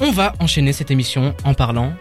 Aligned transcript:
On 0.00 0.12
va 0.12 0.32
enchaîner 0.38 0.72
cette 0.72 0.90
émission 0.90 1.34
en 1.44 1.54
parlant 1.54 1.92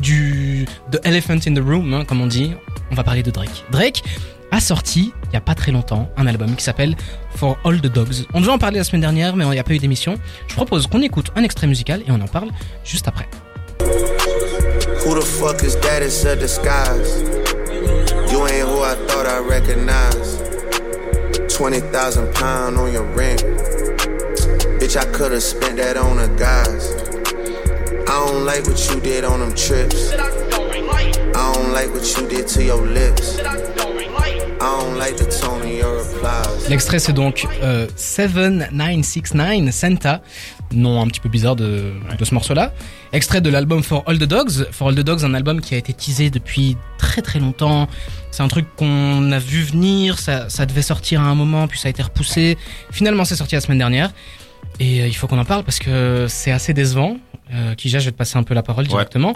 du 0.00 0.66
The 0.90 0.98
Elephant 1.04 1.38
in 1.46 1.54
the 1.54 1.64
Room, 1.64 1.94
hein, 1.94 2.04
comme 2.04 2.20
on 2.20 2.26
dit. 2.26 2.52
On 2.90 2.94
va 2.96 3.04
parler 3.04 3.22
de 3.22 3.30
Drake. 3.30 3.64
Drake 3.70 4.02
a 4.50 4.60
sorti, 4.60 5.12
il 5.30 5.34
y 5.34 5.36
a 5.36 5.40
pas 5.40 5.54
très 5.54 5.70
longtemps, 5.70 6.10
un 6.16 6.26
album 6.26 6.56
qui 6.56 6.64
s'appelle 6.64 6.96
For 7.36 7.56
All 7.64 7.80
the 7.80 7.86
Dogs. 7.86 8.26
On 8.34 8.40
devait 8.40 8.52
en 8.52 8.58
parler 8.58 8.78
la 8.78 8.84
semaine 8.84 9.00
dernière, 9.00 9.36
mais 9.36 9.44
il 9.44 9.50
n'y 9.50 9.58
a 9.58 9.64
pas 9.64 9.74
eu 9.74 9.78
d'émission. 9.78 10.16
Je 10.48 10.54
propose 10.54 10.88
qu'on 10.88 11.02
écoute 11.02 11.30
un 11.36 11.44
extrait 11.44 11.68
musical 11.68 12.02
et 12.06 12.10
on 12.10 12.20
en 12.20 12.28
parle 12.28 12.50
juste 12.84 13.06
après. 13.06 13.28
Who 13.80 15.14
the 15.14 15.24
fuck 15.24 15.62
is 15.62 15.76
that? 15.82 16.02
It's 16.02 16.24
a 16.24 16.34
disguise? 16.34 17.22
You 18.32 18.46
ain't 18.48 18.66
who 18.66 18.82
I 18.82 18.96
thought 19.06 19.26
I 19.26 19.38
recognized. 19.38 20.42
20,000 21.48 22.32
pound 22.34 22.76
on 22.76 22.92
your 22.92 23.04
ring. 23.14 23.38
Bitch, 24.84 24.98
I 24.98 25.06
could've 25.12 25.42
spent 25.42 25.78
that 25.78 25.96
on 25.96 26.18
guys. 26.36 26.92
I 28.06 28.26
don't 28.26 28.44
like 28.44 28.66
what 28.66 28.78
you 28.90 29.00
did 29.00 29.24
on 29.24 29.40
them 29.40 29.54
trips. 29.54 30.12
I 30.12 30.18
don't 31.32 31.72
like 31.72 31.88
what 31.94 32.04
you 32.14 32.28
did 32.28 32.46
to 32.48 32.62
your 32.62 32.86
lips. 32.86 33.38
I 33.38 33.54
don't 34.60 34.98
like 34.98 35.16
the 35.16 35.24
tone 35.24 35.62
of 35.62 35.70
your 35.70 36.02
replies. 36.02 36.68
L'extrait 36.68 36.98
c'est 36.98 37.14
donc 37.14 37.46
euh, 37.62 37.86
7969 37.96 39.70
Santa, 39.70 40.20
nom 40.74 41.00
un 41.00 41.06
petit 41.06 41.20
peu 41.20 41.30
bizarre 41.30 41.56
de, 41.56 41.94
de 42.18 42.24
ce 42.26 42.34
morceau-là. 42.34 42.74
Extrait 43.14 43.40
de 43.40 43.48
l'album 43.48 43.82
For 43.82 44.04
All 44.06 44.18
the 44.18 44.24
Dogs. 44.24 44.66
For 44.70 44.88
All 44.88 44.94
the 44.94 45.00
Dogs, 45.00 45.24
un 45.24 45.32
album 45.32 45.62
qui 45.62 45.74
a 45.74 45.78
été 45.78 45.94
teasé 45.94 46.28
depuis 46.28 46.76
très 46.98 47.22
très 47.22 47.38
longtemps. 47.38 47.88
C'est 48.30 48.42
un 48.42 48.48
truc 48.48 48.66
qu'on 48.76 49.32
a 49.32 49.38
vu 49.38 49.62
venir, 49.62 50.18
ça, 50.18 50.50
ça 50.50 50.66
devait 50.66 50.82
sortir 50.82 51.22
à 51.22 51.24
un 51.24 51.34
moment, 51.34 51.68
puis 51.68 51.78
ça 51.78 51.88
a 51.88 51.90
été 51.90 52.02
repoussé. 52.02 52.58
Finalement 52.90 53.24
c'est 53.24 53.36
sorti 53.36 53.54
la 53.54 53.62
semaine 53.62 53.78
dernière. 53.78 54.12
Et 54.80 55.02
euh, 55.02 55.06
il 55.06 55.14
faut 55.14 55.26
qu'on 55.26 55.38
en 55.38 55.44
parle 55.44 55.64
parce 55.64 55.78
que 55.78 56.26
c'est 56.28 56.50
assez 56.50 56.74
décevant. 56.74 57.16
Euh, 57.52 57.74
Kija, 57.74 57.98
je 57.98 58.06
vais 58.06 58.12
te 58.12 58.16
passer 58.16 58.36
un 58.38 58.42
peu 58.42 58.54
la 58.54 58.62
parole 58.62 58.86
directement. 58.86 59.34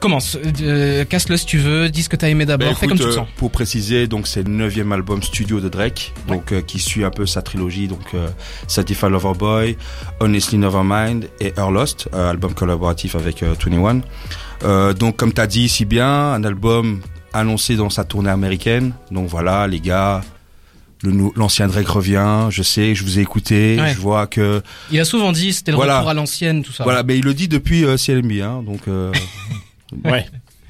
Commence, 0.00 0.36
euh, 0.60 1.04
casse-le 1.04 1.36
si 1.36 1.46
tu 1.46 1.58
veux, 1.58 1.88
dis 1.88 2.02
ce 2.02 2.08
que 2.08 2.16
t'as 2.16 2.28
aimé 2.28 2.44
d'abord, 2.44 2.70
Bah, 2.70 2.74
fais 2.74 2.86
écoute, 2.86 2.98
comme 2.98 3.06
tu 3.06 3.12
le 3.14 3.20
euh, 3.20 3.24
sens. 3.24 3.28
Pour 3.36 3.52
préciser, 3.52 4.08
donc 4.08 4.26
c'est 4.26 4.42
le 4.42 4.50
neuvième 4.50 4.90
album 4.90 5.22
studio 5.22 5.60
de 5.60 5.68
Drake, 5.68 6.12
donc 6.26 6.50
euh, 6.50 6.60
qui 6.60 6.80
suit 6.80 7.04
un 7.04 7.10
peu 7.10 7.24
sa 7.24 7.40
trilogie, 7.40 7.86
donc 7.86 8.12
euh, 8.14 8.26
Certified 8.66 9.10
Lover 9.10 9.38
Boy, 9.38 9.76
Honestly 10.18 10.58
Nevermind 10.58 11.28
et 11.38 11.52
Her 11.56 11.70
Lost, 11.70 12.08
euh, 12.14 12.30
album 12.30 12.52
collaboratif 12.52 13.14
avec 13.14 13.44
euh, 13.44 13.54
21. 13.64 14.00
Euh, 14.64 14.92
donc 14.92 15.16
comme 15.16 15.32
t'as 15.32 15.46
dit 15.46 15.68
si 15.68 15.84
bien, 15.84 16.32
un 16.32 16.42
album 16.42 17.00
annoncé 17.32 17.76
dans 17.76 17.88
sa 17.88 18.02
tournée 18.02 18.30
américaine. 18.30 18.94
Donc 19.12 19.28
voilà, 19.28 19.68
les 19.68 19.78
gars. 19.78 20.22
L'ancien 21.04 21.66
Drake 21.66 21.88
revient, 21.88 22.46
je 22.50 22.62
sais, 22.62 22.94
je 22.94 23.02
vous 23.02 23.18
ai 23.18 23.22
écouté, 23.22 23.76
Ouais. 23.80 23.92
je 23.92 23.98
vois 23.98 24.26
que 24.28 24.62
Il 24.90 25.00
a 25.00 25.04
souvent 25.04 25.32
dit 25.32 25.52
c'était 25.52 25.72
le 25.72 25.76
Voilà. 25.76 25.98
retour 25.98 26.10
à 26.10 26.14
l'ancienne, 26.14 26.62
tout 26.62 26.72
ça. 26.72 26.84
voilà, 26.84 27.02
mais 27.02 27.18
il 27.18 27.24
le 27.24 27.34
dit 27.34 27.48
depuis 27.48 27.84
euh, 27.84 27.96
CLMB, 27.96 28.32
hein, 28.42 28.62
donc 28.64 28.82
euh, 28.86 29.12
Ouais. 30.04 30.26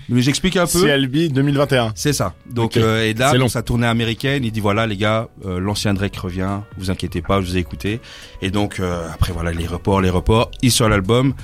mais 0.08 0.22
j'explique 0.22 0.56
un 0.56 0.66
peu. 0.66 0.80
CLB 0.86 1.32
2021. 1.32 1.92
C'est 1.94 2.12
ça. 2.14 2.34
Donc 2.50 2.76
euh, 2.78 3.04
et 3.04 3.12
là 3.14 3.34
long. 3.34 3.48
sa 3.48 3.62
tournée 3.62 3.86
américaine, 3.86 4.42
il 4.44 4.52
dit 4.52 4.60
voilà 4.60 4.86
les 4.86 4.96
gars, 4.96 5.28
euh, 5.44 5.60
l'ancien 5.60 5.92
Drake 5.92 6.16
revient, 6.16 6.60
vous 6.78 6.90
inquiétez 6.90 7.20
pas, 7.20 7.40
je 7.42 7.46
vous 7.46 7.56
ai 7.56 7.60
écouté. 7.60 8.00
Et 8.40 8.50
donc 8.50 8.80
euh, 8.80 9.06
après 9.12 9.32
voilà 9.34 9.52
les 9.52 9.66
reports, 9.66 10.00
les 10.00 10.10
reports, 10.10 10.50
il 10.62 10.72
sort 10.72 10.88
l'album. 10.88 11.34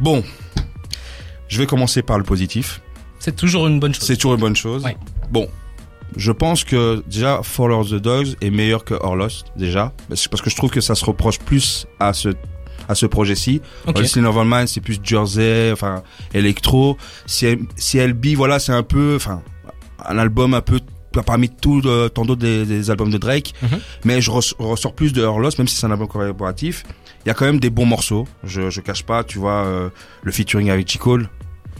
Bon, 0.00 0.22
je 1.48 1.58
vais 1.58 1.66
commencer 1.66 2.02
par 2.02 2.18
le 2.18 2.24
positif. 2.24 2.80
C'est 3.18 3.34
toujours 3.34 3.66
une 3.66 3.80
bonne 3.80 3.92
chose. 3.94 4.04
C'est 4.06 4.16
toujours 4.16 4.34
une 4.34 4.40
bonne 4.40 4.54
chose. 4.56 4.84
Ouais. 4.84 4.96
Bon, 5.32 5.48
je 6.16 6.32
pense 6.32 6.64
que 6.64 7.02
déjà 7.06 7.40
Follow 7.42 7.84
the 7.84 7.94
Dogs 7.94 8.34
est 8.40 8.50
meilleur 8.50 8.84
que 8.84 8.94
Or 8.94 9.14
Lost 9.16 9.46
déjà 9.56 9.92
parce 10.08 10.26
que 10.26 10.50
je 10.50 10.56
trouve 10.56 10.70
que 10.70 10.80
ça 10.80 10.94
se 10.94 11.04
reproche 11.04 11.38
plus 11.38 11.86
à 12.00 12.12
ce 12.12 12.30
à 12.88 12.94
ce 12.94 13.04
projet-ci. 13.04 13.60
Ok. 13.86 13.98
Honestly 13.98 14.22
Nevermind, 14.22 14.66
c'est 14.66 14.80
plus 14.80 14.98
Jersey, 15.02 15.70
enfin 15.72 16.02
électro. 16.32 16.96
CL- 17.26 17.66
CLB, 17.76 18.28
voilà, 18.34 18.58
c'est 18.58 18.72
un 18.72 18.82
peu, 18.82 19.14
enfin, 19.16 19.42
un 20.06 20.16
album 20.16 20.54
un 20.54 20.62
peu 20.62 20.80
parmi 21.26 21.50
tout 21.50 21.82
euh, 21.84 22.08
tant 22.08 22.24
d'autres 22.24 22.40
des, 22.40 22.64
des 22.64 22.90
albums 22.90 23.10
de 23.10 23.18
Drake. 23.18 23.52
Mhm. 23.60 23.68
Mais 24.04 24.20
je 24.22 24.30
res- 24.30 24.54
ressors 24.58 24.94
plus 24.94 25.12
de 25.12 25.20
Her 25.22 25.38
Lost, 25.38 25.58
même 25.58 25.68
si 25.68 25.76
c'est 25.76 25.86
un 25.86 25.90
album 25.90 26.08
collaboratif. 26.08 26.84
Il 27.26 27.28
y 27.28 27.30
a 27.30 27.34
quand 27.34 27.44
même 27.44 27.60
des 27.60 27.68
bons 27.68 27.84
morceaux. 27.84 28.26
Je, 28.44 28.70
je 28.70 28.80
cache 28.80 29.02
pas, 29.02 29.22
tu 29.22 29.38
vois, 29.38 29.64
euh, 29.66 29.90
le 30.22 30.32
featuring 30.32 30.70
avec 30.70 30.88
J 30.90 30.96
Cole, 30.96 31.28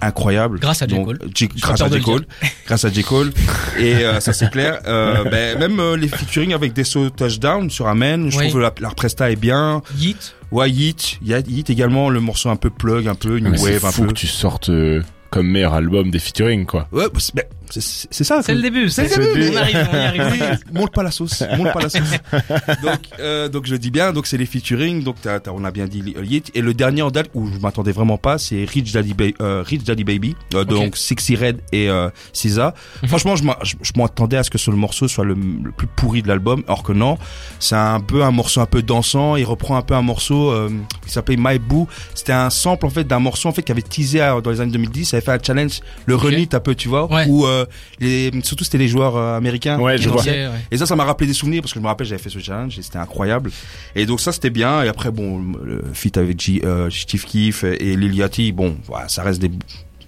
incroyable. 0.01 0.59
Grâce 0.61 0.83
à 0.83 0.87
J. 0.87 0.95
Donc, 0.95 1.07
Cole. 1.07 1.19
J- 1.35 1.49
grâce 1.59 1.81
à 1.81 1.89
J 1.89 1.95
le 1.95 2.01
Cole, 2.01 2.27
grâce 2.67 2.85
à 2.85 2.91
J 2.91 3.03
Cole. 3.03 3.33
Et 3.79 3.95
euh, 3.97 4.21
ça 4.21 4.33
c'est 4.33 4.51
clair. 4.51 4.81
Euh, 4.87 5.25
ben, 5.25 5.59
même 5.59 5.79
euh, 5.81 5.97
les 5.97 6.09
featuring 6.09 6.53
avec 6.55 6.73
des 6.73 6.85
sauts 6.85 7.11
touchdown 7.11 7.71
sur 7.71 7.87
Amen, 7.89 8.31
je 8.31 8.39
Oui. 8.39 8.49
trouve 8.49 8.61
la, 8.61 8.73
la 8.81 8.91
presta 8.91 9.31
est 9.31 9.37
bien. 9.37 9.83
Yeet. 9.97 10.35
Ouais, 10.51 10.71
Yeet, 10.71 11.19
il 11.23 11.29
y 11.29 11.35
a 11.35 11.41
Yeet 11.41 11.69
également, 11.71 12.09
le 12.11 12.21
morceau 12.21 12.49
un 12.49 12.57
peu 12.57 12.71
plug, 12.71 13.07
un 13.07 13.15
peu 13.15 13.39
new 13.39 13.51
Mais 13.51 13.59
c'est 13.59 13.73
wave, 13.75 13.85
un 13.87 13.91
fou 13.91 14.03
peu. 14.03 14.09
que 14.09 14.15
tu 14.15 14.27
sortes 14.27 14.71
euh, 14.71 15.03
comme 15.31 15.47
meilleur 15.49 15.75
album 15.75 16.11
des 16.11 16.19
featuring, 16.19 16.65
quoi. 16.65 16.89
Ouais, 16.91 17.05
bah, 17.35 17.43
c'est 17.71 18.25
ça. 18.25 18.43
C'est 18.43 18.55
le 18.55 18.63
début. 18.63 18.89
C'est 18.89 19.05
le 19.17 19.25
début. 19.25 19.41
début. 19.41 19.57
On 19.57 19.57
arrive, 19.59 19.89
on 19.93 19.97
y 19.97 20.01
arrive. 20.01 20.23
Oui, 20.33 20.73
monte 20.81 20.93
pas 20.93 21.03
la 21.03 21.11
sauce, 21.11 21.43
monte 21.57 21.73
pas 21.73 21.81
la 21.81 21.89
sauce. 21.89 22.01
donc, 22.83 22.99
euh, 23.21 23.49
donc 23.49 23.67
je 23.67 23.73
le 23.73 23.79
dis 23.79 23.91
bien, 23.91 24.13
donc 24.13 24.27
c'est 24.27 24.37
les 24.39 24.47
featuring, 24.47 25.03
donc 25.03 25.17
t'as- 25.23 25.41
t'as- 25.41 25.53
on 25.53 25.65
a 25.65 25.71
bien 25.71 25.87
dit 25.87 26.03
Yeet. 26.23 26.51
Et 26.55 26.61
le 26.61 26.75
dernier 26.75 27.03
en 27.03 27.11
date 27.11 27.31
où 27.35 27.47
je 27.53 27.59
m'attendais 27.59 27.93
vraiment 27.93 28.19
pas, 28.19 28.39
c'est 28.39 28.65
Rich 28.65 28.93
Daddy, 28.93 29.15
Ba- 29.15 29.25
euh, 29.41 29.63
Rich 29.67 29.85
Daddy 29.85 30.05
Baby, 30.05 30.37
euh, 30.55 30.65
donc 30.65 30.97
Sexy 30.97 31.37
Red 31.37 31.61
et 31.73 31.89
euh, 31.89 32.09
SZA. 32.33 32.75
Mhm. 33.03 33.09
Franchement, 33.09 33.37
je 33.37 33.45
m'a- 33.45 33.59
je 33.63 33.75
je 33.83 33.93
m'attendais 33.97 34.37
à 34.37 34.43
ce 34.43 34.51
que 34.51 34.59
ce 34.59 34.71
morceau 34.71 35.09
soit 35.09 35.25
le, 35.25 35.35
le 35.35 35.71
plus 35.73 35.87
pourri 35.87 36.23
de 36.23 36.29
l'album, 36.29 36.63
or 36.69 36.83
que 36.83 36.93
non, 36.93 37.19
c'est 37.59 37.75
un 37.77 38.01
peu 38.01 38.23
un 38.23 38.31
morceau 38.31 38.61
un 38.61 38.67
peu 38.67 38.83
dansant. 38.83 39.37
Il 39.37 39.45
reprend 39.45 39.77
un 39.77 39.83
peu 39.83 39.95
un 39.95 40.03
morceau 40.03 40.51
euh, 40.51 40.69
qui 41.07 41.13
s'appelle 41.13 41.37
My 41.39 41.59
Boo. 41.59 41.89
C'était 42.15 42.33
un 42.33 42.51
sample 42.51 42.87
en 42.87 42.91
fait 42.91 43.05
d'un 43.05 43.19
morceau 43.19 43.49
en 43.49 43.53
fait 43.53 43.63
qui 43.63 43.73
avait 43.73 43.83
teasé 43.83 44.21
euh, 44.21 44.41
dans 44.41 44.51
les 44.51 44.61
années 44.61 44.73
2010. 44.73 45.05
Ça 45.07 45.17
avait 45.17 45.25
fait 45.25 45.33
un 45.33 45.39
challenge, 45.43 45.81
le 46.07 46.15
Ok. 46.15 46.23
renit 46.23 46.49
un 46.53 46.61
peu, 46.61 46.75
tu 46.75 46.89
vois, 46.89 47.11
Ouais. 47.13 47.27
où 47.29 47.47
euh, 47.47 47.58
les, 48.01 48.31
surtout 48.43 48.65
c'était 48.65 48.79
les 48.79 48.89
joueurs 48.89 49.17
euh, 49.17 49.37
américains. 49.37 49.79
Ouais, 49.79 49.97
qui 49.97 50.03
je 50.03 50.09
vois. 50.09 50.23
ouais. 50.23 50.49
Et 50.71 50.77
ça, 50.79 50.87
ça 50.87 50.97
m'a 50.97 51.05
rappelé 51.05 51.27
des 51.27 51.33
souvenirs 51.35 51.63
parce 51.63 51.73
que 51.73 51.79
je 51.79 51.83
me 51.83 51.89
rappelle, 51.89 52.07
j'avais 52.07 52.23
fait 52.23 52.31
ce 52.31 52.39
challenge 52.39 52.79
et 52.79 52.83
c'était 52.83 52.99
incroyable. 52.99 53.51
Et 53.95 54.07
donc 54.07 54.21
ça, 54.21 54.33
c'était 54.33 54.51
bien. 54.51 54.83
Et 54.83 54.89
après, 54.89 55.11
bon, 55.11 55.43
le 55.65 55.83
feat 55.93 56.17
avec 56.17 56.41
G, 56.41 56.61
euh, 56.65 56.91
Steve 56.91 57.25
Keef 57.25 57.65
et 57.65 57.97
Lil 57.97 58.15
Yachty, 58.15 58.53
bon, 58.53 58.77
voilà, 58.87 59.09
ça 59.09 59.23
reste 59.23 59.41
des 59.41 59.51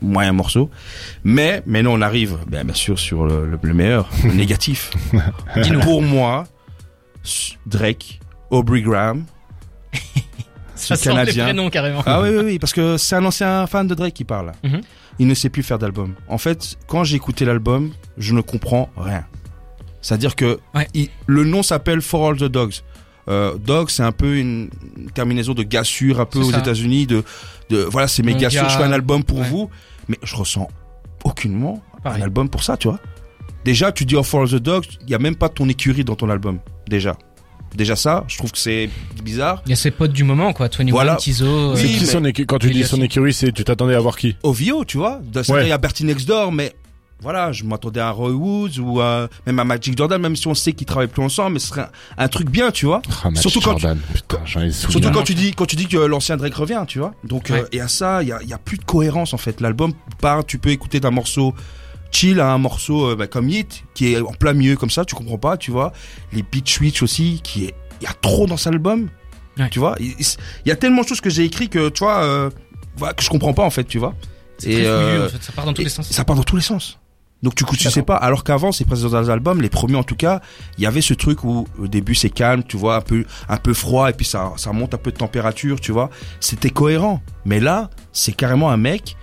moyens 0.03 0.35
morceaux. 0.37 0.71
Mais 1.25 1.63
maintenant, 1.67 1.93
on 1.95 2.01
arrive, 2.01 2.39
bien, 2.47 2.65
bien 2.65 2.75
sûr, 2.75 2.99
sur 2.99 3.25
le, 3.27 3.47
le- 3.47 3.59
le 3.61 3.75
meilleur, 3.75 4.09
le 4.25 4.33
négatif. 4.35 4.91
Pour 5.83 6.03
moi, 6.03 6.45
Drake, 7.67 8.21
Aubrey 8.51 8.83
Graham. 8.83 9.25
Ça 10.75 10.97
ce 10.97 11.03
sent 11.05 11.11
les 11.11 11.17
Canadien. 11.17 11.45
prénoms 11.45 11.69
carrément. 11.69 12.03
Ah 12.07 12.23
oui, 12.23 12.31
oui, 12.31 12.43
oui, 12.43 12.59
parce 12.59 12.73
que 12.73 12.97
c'est 12.97 13.15
un 13.15 13.25
ancien 13.27 13.67
fan 13.67 13.87
de 13.87 13.95
Drake 13.95 14.15
qui 14.15 14.25
parle. 14.25 14.53
Mhm. 14.65 14.81
Il 15.21 15.27
ne 15.29 15.35
sait 15.35 15.51
plus 15.51 15.63
faire 15.63 15.79
d'album. 15.79 16.15
En 16.29 16.39
fait, 16.39 16.77
quand 16.89 17.05
j'ai 17.05 17.15
écouté 17.17 17.45
l'album, 17.45 17.91
je 18.19 18.35
ne 18.35 18.41
comprends 18.41 18.89
rien. 18.97 19.25
C'est-à-dire 20.01 20.35
que 20.35 20.59
Ouais. 20.75 20.89
il- 20.95 21.11
le 21.27 21.45
nom 21.45 21.63
s'appelle 21.63 22.01
For 22.01 22.27
All 22.31 22.37
the 22.39 22.45
Dogs. 22.45 22.77
Euh, 23.29 23.57
dog, 23.59 23.91
c'est 23.91 24.03
un 24.03 24.13
peu 24.13 24.39
une 24.39 24.71
terminaison 25.15 25.53
de 25.53 25.63
gars 25.63 25.85
sûr, 25.85 26.19
un 26.21 26.25
peu 26.25 26.39
aux. 26.41 26.51
États-Unis. 26.51 27.07
De, 27.07 27.23
de 27.69 27.79
voilà, 27.83 28.09
c'est 28.09 28.23
mes 28.23 28.35
gars, 28.35 28.49
je 28.49 28.59
fais 28.59 28.83
un 28.83 28.93
album 28.93 29.23
pour 29.23 29.39
ouais. 29.41 29.49
vous, 29.49 29.69
mais 30.09 30.19
je 30.23 30.35
ressens 30.35 30.69
aucunement 31.23 31.83
Pareil. 32.03 32.23
un 32.23 32.25
album 32.25 32.49
pour 32.49 32.65
ça, 32.65 32.77
tu 32.79 32.89
vois. 32.89 32.99
Déjà, 33.65 33.93
tu 33.93 34.07
dis 34.07 34.17
oh, 34.17 34.23
For 34.23 34.41
All 34.41 34.49
the 34.49 34.55
Dogs, 34.55 34.87
il 35.03 35.11
y 35.11 35.15
a 35.15 35.19
même 35.19 35.37
pas 35.37 35.51
ton 35.51 35.69
écurie 35.69 36.03
dans 36.03 36.17
ton 36.17 36.31
album. 36.31 36.59
Déjà, 36.89 37.15
déjà 37.75 37.97
ça, 37.97 38.25
je 38.29 38.37
trouve 38.39 38.53
que 38.53 38.59
c'est 38.59 38.91
bizarre. 39.23 39.63
Il 39.67 39.71
y 39.71 39.73
a 39.73 39.77
ses 39.77 39.91
potes 39.91 40.13
du 40.13 40.25
moment, 40.25 40.53
quoi. 40.53 40.67
21, 40.67 40.91
Voilà. 40.91 41.17
Tizo. 41.17 41.47
euh, 41.47 41.75
C'est 41.77 41.83
Oui, 41.85 41.95
qui 41.95 42.01
mais- 42.01 42.07
son 42.07 42.25
écu- 42.25 42.47
Quand 42.47 42.59
tu 42.59 42.71
dis 42.71 42.85
son 42.85 43.01
écurie, 43.03 43.33
c'est 43.33 43.53
tu 43.53 43.65
t'attendais 43.65 43.95
à 43.95 44.01
voir 44.01 44.17
qui? 44.17 44.37
Ovio, 44.43 44.85
tu 44.85 44.97
vois. 44.99 45.21
De- 45.25 45.43
c'est 45.43 45.53
Ouais. 45.53 45.59
vrai, 45.61 45.67
Il 45.67 45.71
y 45.71 45.73
a 45.73 45.79
Bertie 45.79 46.05
Next 46.05 46.27
Door, 46.27 46.53
mais 46.53 46.75
voilà, 47.23 47.53
je 47.53 47.65
m'attendais 47.65 48.01
à 48.01 48.11
Roy 48.11 48.31
Woods 48.31 48.79
ou 48.81 49.01
à- 49.01 49.29
même 49.47 49.59
à 49.59 49.65
Magic 49.65 49.97
Jordan, 49.97 50.21
même 50.21 50.37
si 50.37 50.47
on 50.49 50.55
sait 50.55 50.73
qu'ils 50.73 50.87
travaillent 50.87 51.07
plus 51.09 51.23
ensemble, 51.23 51.53
mais 51.55 51.59
ce 51.59 51.69
serait 51.69 51.83
un, 51.83 51.91
un 52.25 52.29
truc 52.29 52.49
bien, 52.49 52.71
tu 52.71 52.87
vois. 52.87 53.03
Ah, 53.23 53.29
Magic 53.31 53.43
Surtout 53.43 53.61
quand 53.61 53.75
tu- 53.75 53.83
Jordan. 53.83 53.99
Putain, 54.15 54.39
j'en 54.47 54.61
ai 54.63 54.71
Surtout 54.73 55.11
quand 55.11 55.23
tu 55.23 55.35
dis 55.35 55.53
quand 55.53 55.67
tu 55.67 55.77
dis 55.77 55.87
que 55.87 55.99
l'ancien 55.99 56.37
Drake 56.39 56.55
revient, 56.55 56.83
tu 56.89 56.99
vois. 56.99 57.13
Donc 57.25 57.49
Ouais. 57.51 57.61
euh, 57.61 57.67
et 57.73 57.81
à 57.81 57.89
ça, 57.89 58.23
il 58.23 58.29
y 58.29 58.33
a, 58.33 58.39
il 58.43 58.49
y 58.49 58.53
a 58.55 58.59
plus 58.59 58.79
de 58.79 58.85
cohérence 58.85 59.35
en 59.35 59.39
fait. 59.39 59.61
L'album 59.61 59.93
part, 60.21 60.45
tu 60.47 60.59
peux 60.59 60.71
écouter 60.71 60.99
d'un 60.99 61.11
morceau 61.11 61.55
chill 62.11 62.41
à 62.41 62.53
un 62.53 62.59
morceau 62.59 63.11
euh, 63.11 63.17
bah, 63.17 63.27
comme 63.27 63.49
Hit 63.49 63.85
qui 63.95 64.13
est 64.13 64.21
en 64.21 64.33
plein 64.33 64.53
milieu 64.53 64.77
comme 64.77 64.91
ça, 64.91 65.05
tu 65.05 65.15
comprends 65.15 65.39
pas, 65.39 65.57
tu 65.57 65.71
vois. 65.71 65.93
Les 66.33 66.43
beat 66.43 66.69
switch 66.69 67.03
aussi 67.03 67.41
qui 67.43 67.67
est 67.67 67.75
il 68.01 68.05
y 68.05 68.07
a 68.07 68.15
trop 68.15 68.47
dans 68.47 68.57
cet 68.57 68.73
album. 68.73 69.09
Ouais. 69.59 69.69
Tu 69.71 69.79
vois, 69.79 69.97
il 69.99 70.15
y 70.65 70.71
a 70.71 70.77
tellement 70.77 71.03
de 71.03 71.07
choses 71.07 71.21
que 71.21 71.31
j'ai 71.31 71.45
écrit 71.45 71.69
que 71.69 71.89
tu 71.91 72.01
vois 72.01 72.23
euh, 72.23 72.51
voilà, 72.97 73.15
que 73.15 73.23
je 73.23 73.29
comprends 73.29 73.53
pas 73.53 73.65
en 73.65 73.71
fait, 73.71 73.85
tu 73.85 73.99
vois. 73.99 74.15
C'est 74.59 74.71
très 74.71 74.87
euh, 74.87 75.11
fouillu, 75.11 75.27
en 75.27 75.29
fait. 75.29 75.43
Ça 75.43 75.53
part 75.53 75.65
dans 75.65 75.73
tous 75.73 75.81
et 75.83 75.85
les 75.85 75.91
sens. 75.91 76.11
Ça 76.11 76.25
part 76.25 76.37
dans 76.37 76.43
tous 76.43 76.57
les 76.57 76.63
sens. 76.63 76.99
Donc 77.43 77.55
du 77.55 77.65
coup, 77.65 77.77
tu 77.77 77.91
sais 77.91 78.03
pas. 78.03 78.17
Alors 78.17 78.45
qu'avant, 78.45 78.71
ces 78.71 78.85
précédents 78.85 79.29
albums, 79.29 79.63
les 79.63 79.71
premiers 79.71 79.97
en 79.97 80.03
tout 80.03 80.17
cas, 80.17 80.41
il 80.77 80.85
y 80.85 80.87
avait 80.87 81.01
ce 81.01 81.15
truc 81.15 81.43
où 81.45 81.67
au 81.79 81.89
début 81.89 82.15
c'est 82.15 82.29
calme, 82.29 82.63
tu 82.65 82.77
vois, 82.77 82.97
un 82.97 83.01
peu 83.01 83.25
un 83.49 83.57
peu 83.57 83.73
froid 83.73 84.11
et 84.11 84.13
puis 84.13 84.27
ça 84.27 84.53
ça 84.57 84.73
monte 84.73 84.93
un 84.95 84.99
peu 84.99 85.11
de 85.11 85.17
température, 85.17 85.81
tu 85.81 85.93
vois. 85.93 86.11
C'était 86.41 86.71
cohérent. 86.71 87.23
Mais 87.47 87.61
là, 87.61 87.89
c'est 88.13 88.33
carrément 88.33 88.71
un 88.71 88.77
mec 88.77 89.17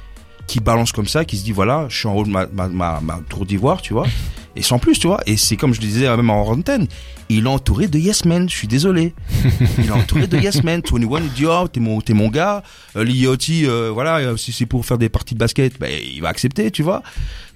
qui 0.48 0.60
balance 0.60 0.92
comme 0.92 1.08
ça, 1.08 1.26
qui 1.26 1.38
se 1.38 1.44
dit 1.44 1.52
voilà, 1.52 1.86
je 1.90 1.98
suis 1.98 2.08
en 2.08 2.16
haut 2.16 2.24
de 2.24 2.30
ma 2.30 2.48
ma, 2.48 2.68
ma, 2.68 3.00
ma 3.02 3.20
tour 3.30 3.46
d'ivoire, 3.46 3.82
tu 3.82 3.94
vois. 3.94 4.08
Et 4.56 4.64
sans 4.64 4.80
plus, 4.80 4.98
tu 4.98 5.06
vois. 5.06 5.20
Et 5.28 5.38
c'est 5.38 5.56
comme 5.56 5.72
je 5.76 5.82
le 5.82 5.86
disais 5.86 6.10
même 6.18 6.32
en 6.32 6.42
antenne, 6.50 6.88
il 7.30 7.46
est 7.46 7.48
entouré 7.48 7.88
de 7.88 8.00
yes 8.00 8.26
men. 8.26 8.50
Je 8.50 8.56
suis 8.56 8.68
désolé. 8.68 9.14
il 9.78 9.86
est 9.86 9.92
entouré 9.92 10.26
de 10.26 10.36
yes 10.38 10.64
men. 10.64 10.82
21 10.84 11.20
il 11.22 11.30
dit 11.34 11.46
oh 11.46 11.68
t'es 11.72 11.80
mon 11.80 12.02
t'es 12.02 12.14
mon 12.14 12.30
gars. 12.30 12.64
Euh, 12.96 13.04
Liotti, 13.04 13.68
euh, 13.68 13.92
voilà 13.94 14.16
euh, 14.18 14.36
si 14.38 14.52
c'est 14.52 14.66
pour 14.66 14.84
faire 14.84 14.98
des 14.98 15.10
parties 15.10 15.36
de 15.36 15.40
basket, 15.40 15.80
ben 15.80 15.92
il 16.04 16.22
va 16.24 16.30
accepter, 16.30 16.72
tu 16.72 16.82
vois. 16.82 17.04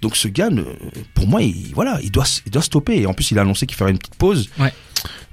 Donc 0.04 0.16
ce 0.16 0.28
gars, 0.28 0.50
ne- 0.52 0.64
pour 1.16 1.28
moi, 1.28 1.42
il, 1.42 1.72
voilà, 1.74 1.98
il 2.04 2.12
doit 2.12 2.26
il 2.46 2.52
doit 2.52 2.62
stopper. 2.62 3.02
Et 3.02 3.06
en 3.08 3.14
plus 3.16 3.32
il 3.32 3.40
a 3.40 3.42
annoncé 3.42 3.66
qu'il 3.66 3.78
ferait 3.78 3.92
une 3.92 3.98
petite 3.98 4.16
pause. 4.16 4.50
Ouais. 4.60 4.72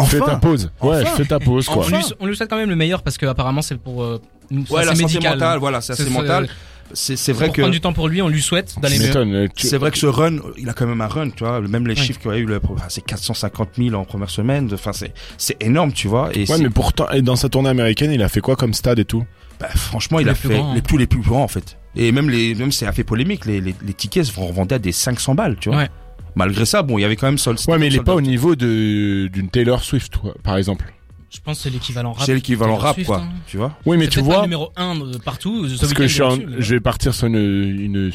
Fais 0.07 0.19
ta 0.21 0.25
Enfin. 0.25 0.37
pause. 0.37 0.71
Ouais, 0.81 1.03
Enfin. 1.03 1.17
fais 1.17 1.25
ta 1.27 1.39
pause, 1.39 1.67
quoi. 1.67 1.85
On 1.85 1.89
lui, 1.89 2.05
on 2.21 2.27
lui 2.27 2.35
souhaite 2.37 2.49
quand 2.49 2.57
même 2.57 2.71
le 2.71 2.77
meilleur 2.77 3.03
parce 3.03 3.19
que 3.19 3.27
apparemment 3.27 3.61
c'est 3.61 3.77
pour 3.77 4.03
euh, 4.03 4.23
une 4.51 4.65
Ouais, 4.71 4.87
la 4.87 4.95
c'est 4.95 5.03
santé 5.03 5.21
mentale, 5.29 5.59
voilà, 5.59 5.83
c'est 5.83 5.93
assez 5.93 6.09
mental. 6.09 6.49
C'est 6.95 7.17
c'est 7.17 7.33
vrai 7.33 7.47
pour 7.47 7.55
que 7.55 7.61
prendre 7.63 7.73
du 7.75 7.81
temps 7.81 7.93
pour 7.93 8.09
lui, 8.09 8.23
on 8.23 8.29
lui 8.29 8.41
souhaite 8.43 8.77
d'aller 8.81 8.99
mieux. 8.99 9.17
euh, 9.17 9.49
tu- 9.55 9.67
C'est 9.67 9.77
vrai 9.79 9.91
que 9.91 9.99
ce 9.99 10.07
run, 10.07 10.37
il 10.57 10.69
a 10.69 10.73
quand 10.73 10.87
même 10.87 11.01
un 11.01 11.07
run, 11.07 11.31
tu 11.31 11.45
vois. 11.45 11.61
Même 11.61 11.87
les 11.87 11.95
Oui. 11.95 12.01
chiffres 12.01 12.21
qu'il 12.21 12.31
y 12.31 12.35
a 12.35 12.39
eu, 12.39 12.47
le- 12.47 12.61
c'est 12.89 13.05
450 13.05 13.71
000 13.77 13.95
en 13.95 14.05
première 14.05 14.31
semaine. 14.31 14.69
Enfin, 14.73 14.93
c'est, 14.93 15.13
c'est 15.37 15.63
énorme, 15.63 15.93
tu 15.93 16.09
vois. 16.09 16.31
Et 16.35 16.51
Ouais, 16.51 16.59
mais 16.59 16.71
pourtant, 16.71 17.09
et 17.11 17.23
dans 17.23 17.37
sa 17.37 17.49
tournée 17.49 17.69
américaine, 17.69 18.13
il 18.13 18.23
a 18.23 18.29
fait 18.29 18.41
quoi 18.41 18.57
comme 18.57 18.73
stade 18.75 18.99
et 18.99 19.05
tout? 19.05 19.25
Bah, 19.61 19.69
franchement, 19.75 20.21
il 20.21 20.27
Les 20.27 20.31
a 20.31 20.35
plus 20.35 20.49
fait 20.49 20.55
grands, 20.59 20.75
les, 20.75 20.83
tous 20.83 20.97
les 20.97 21.07
plus 21.07 21.21
grands, 21.21 21.43
en 21.43 21.49
fait. 21.49 21.77
Et 21.97 22.13
même 22.13 22.31
les, 22.31 22.55
même 22.55 22.71
c'est 22.73 22.91
fait 22.93 23.05
polémique. 23.05 23.45
Les, 23.45 23.61
les, 23.61 23.75
les 23.85 23.93
tickets 23.95 24.25
se 24.27 24.39
revendaient 24.41 24.77
à 24.77 24.79
des 24.79 24.93
500 24.93 25.35
balles, 25.35 25.57
tu 25.61 25.69
vois. 25.69 25.79
Ouais. 25.79 25.89
Malgré 26.37 26.65
ça, 26.65 26.83
bon, 26.83 26.99
il 26.99 27.03
y 27.03 27.05
avait 27.05 27.17
quand 27.17 27.27
même 27.27 27.39
Sol. 27.39 27.57
Ouais, 27.67 27.79
mais 27.79 27.89
il 27.89 27.93
est 27.95 27.97
Sold 27.97 28.07
pas 28.07 28.15
au 28.15 28.21
niveau 28.21 28.55
de 28.55 29.29
d'une 29.33 29.49
Taylor 29.49 29.83
Swift, 29.83 30.15
par 30.45 30.57
exemple. 30.57 30.85
Je 31.31 31.41
pense 31.41 31.59
que 31.59 31.63
c'est 31.65 31.71
l'équivalent 31.71 32.13
rap. 32.13 32.25
C'est 32.25 32.35
l'équivalent 32.35 32.77
rap, 32.77 32.95
Swift, 32.95 33.07
quoi. 33.07 33.19
hein. 33.21 33.29
Tu 33.47 33.59
vois. 33.59 33.77
Oui, 33.85 33.97
mais 33.99 34.07
tu 34.09 34.15
peut-être 34.21 34.27
pas 34.29 34.33
vois, 34.33 34.37
le 34.37 34.43
numéro 34.47 34.73
1 34.77 34.95
partout. 35.25 35.69
ce 35.69 35.79
parce 35.79 35.93
que 35.93 36.07
je, 36.07 36.13
suis 36.15 36.23
en- 36.23 36.31
là-dessus, 36.31 36.47
mais- 36.49 36.63
je 36.63 36.75
vais 36.75 36.81
partir 36.81 37.15
sur 37.15 37.27
une, 37.27 37.37
une, 37.37 38.11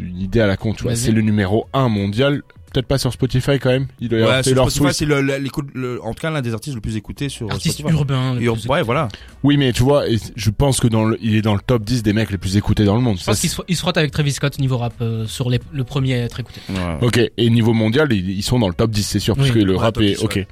une 0.00 0.20
idée 0.20 0.40
à 0.40 0.46
la 0.46 0.56
con, 0.58 0.74
tu 0.74 0.82
vois. 0.82 0.94
C'est 0.94 1.12
le 1.12 1.22
numéro 1.22 1.66
1 1.72 1.88
mondial. 1.88 2.42
Peut-être 2.72 2.86
pas 2.86 2.98
sur 2.98 3.12
Spotify 3.12 3.58
quand 3.58 3.70
même. 3.70 3.86
Il 4.00 4.08
doit 4.08 4.18
y 4.18 4.22
avoir 4.22 4.36
Ouais, 4.38 4.42
Taylor 4.42 4.70
Spotify, 4.70 4.84
Swift. 4.84 4.98
c'est 4.98 5.04
le, 5.06 5.20
le- 5.22 5.38
l'écoute- 5.38 5.70
le- 5.74 6.02
en 6.04 6.12
tout 6.12 6.20
cas 6.20 6.30
l'un 6.30 6.42
des 6.42 6.52
artistes 6.52 6.74
le 6.74 6.80
plus 6.82 6.96
écoutés 6.96 7.28
sur 7.28 7.50
Artiste 7.50 7.78
Spotify. 7.78 7.94
urbain. 7.96 8.34
le 8.34 8.42
Ur- 8.42 8.54
plus 8.58 8.68
ouais, 8.68 8.82
voilà. 8.82 9.08
Oui, 9.42 9.56
mais 9.56 9.72
tu 9.72 9.82
vois, 9.82 10.04
je 10.36 10.50
pense 10.50 10.78
que 10.80 10.86
dans 10.88 11.04
le, 11.06 11.16
il 11.22 11.34
est 11.34 11.42
dans 11.42 11.54
le 11.54 11.60
top 11.60 11.82
10 11.84 12.02
des 12.02 12.12
mecs 12.12 12.30
les 12.30 12.38
plus 12.38 12.56
écoutés 12.56 12.84
dans 12.84 12.94
le 12.94 13.00
monde. 13.00 13.18
Pense 13.24 13.40
qu'il 13.40 13.48
se, 13.50 13.60
il 13.68 13.74
se 13.76 13.80
frotte 13.80 13.96
avec 13.96 14.10
Travis 14.10 14.32
Scott 14.32 14.58
niveau 14.58 14.76
rap 14.78 14.92
euh, 15.00 15.26
sur 15.26 15.48
les, 15.50 15.60
le 15.72 15.84
premier 15.84 16.14
à 16.14 16.24
être 16.24 16.40
écouté. 16.40 16.60
Ouais. 16.68 16.98
Ok, 17.00 17.20
et 17.36 17.50
niveau 17.50 17.72
mondial, 17.72 18.12
ils, 18.12 18.30
ils 18.30 18.42
sont 18.42 18.58
dans 18.58 18.68
le 18.68 18.74
top 18.74 18.90
10, 18.90 19.02
c'est 19.02 19.18
sûr, 19.18 19.34
parce 19.36 19.48
Oui. 19.48 19.54
que 19.54 19.58
le 19.60 19.72
Ouais, 19.74 19.78
rap 19.80 19.96
est 19.98 20.14
10, 20.16 20.22
ok. 20.24 20.34
ouais. 20.36 20.48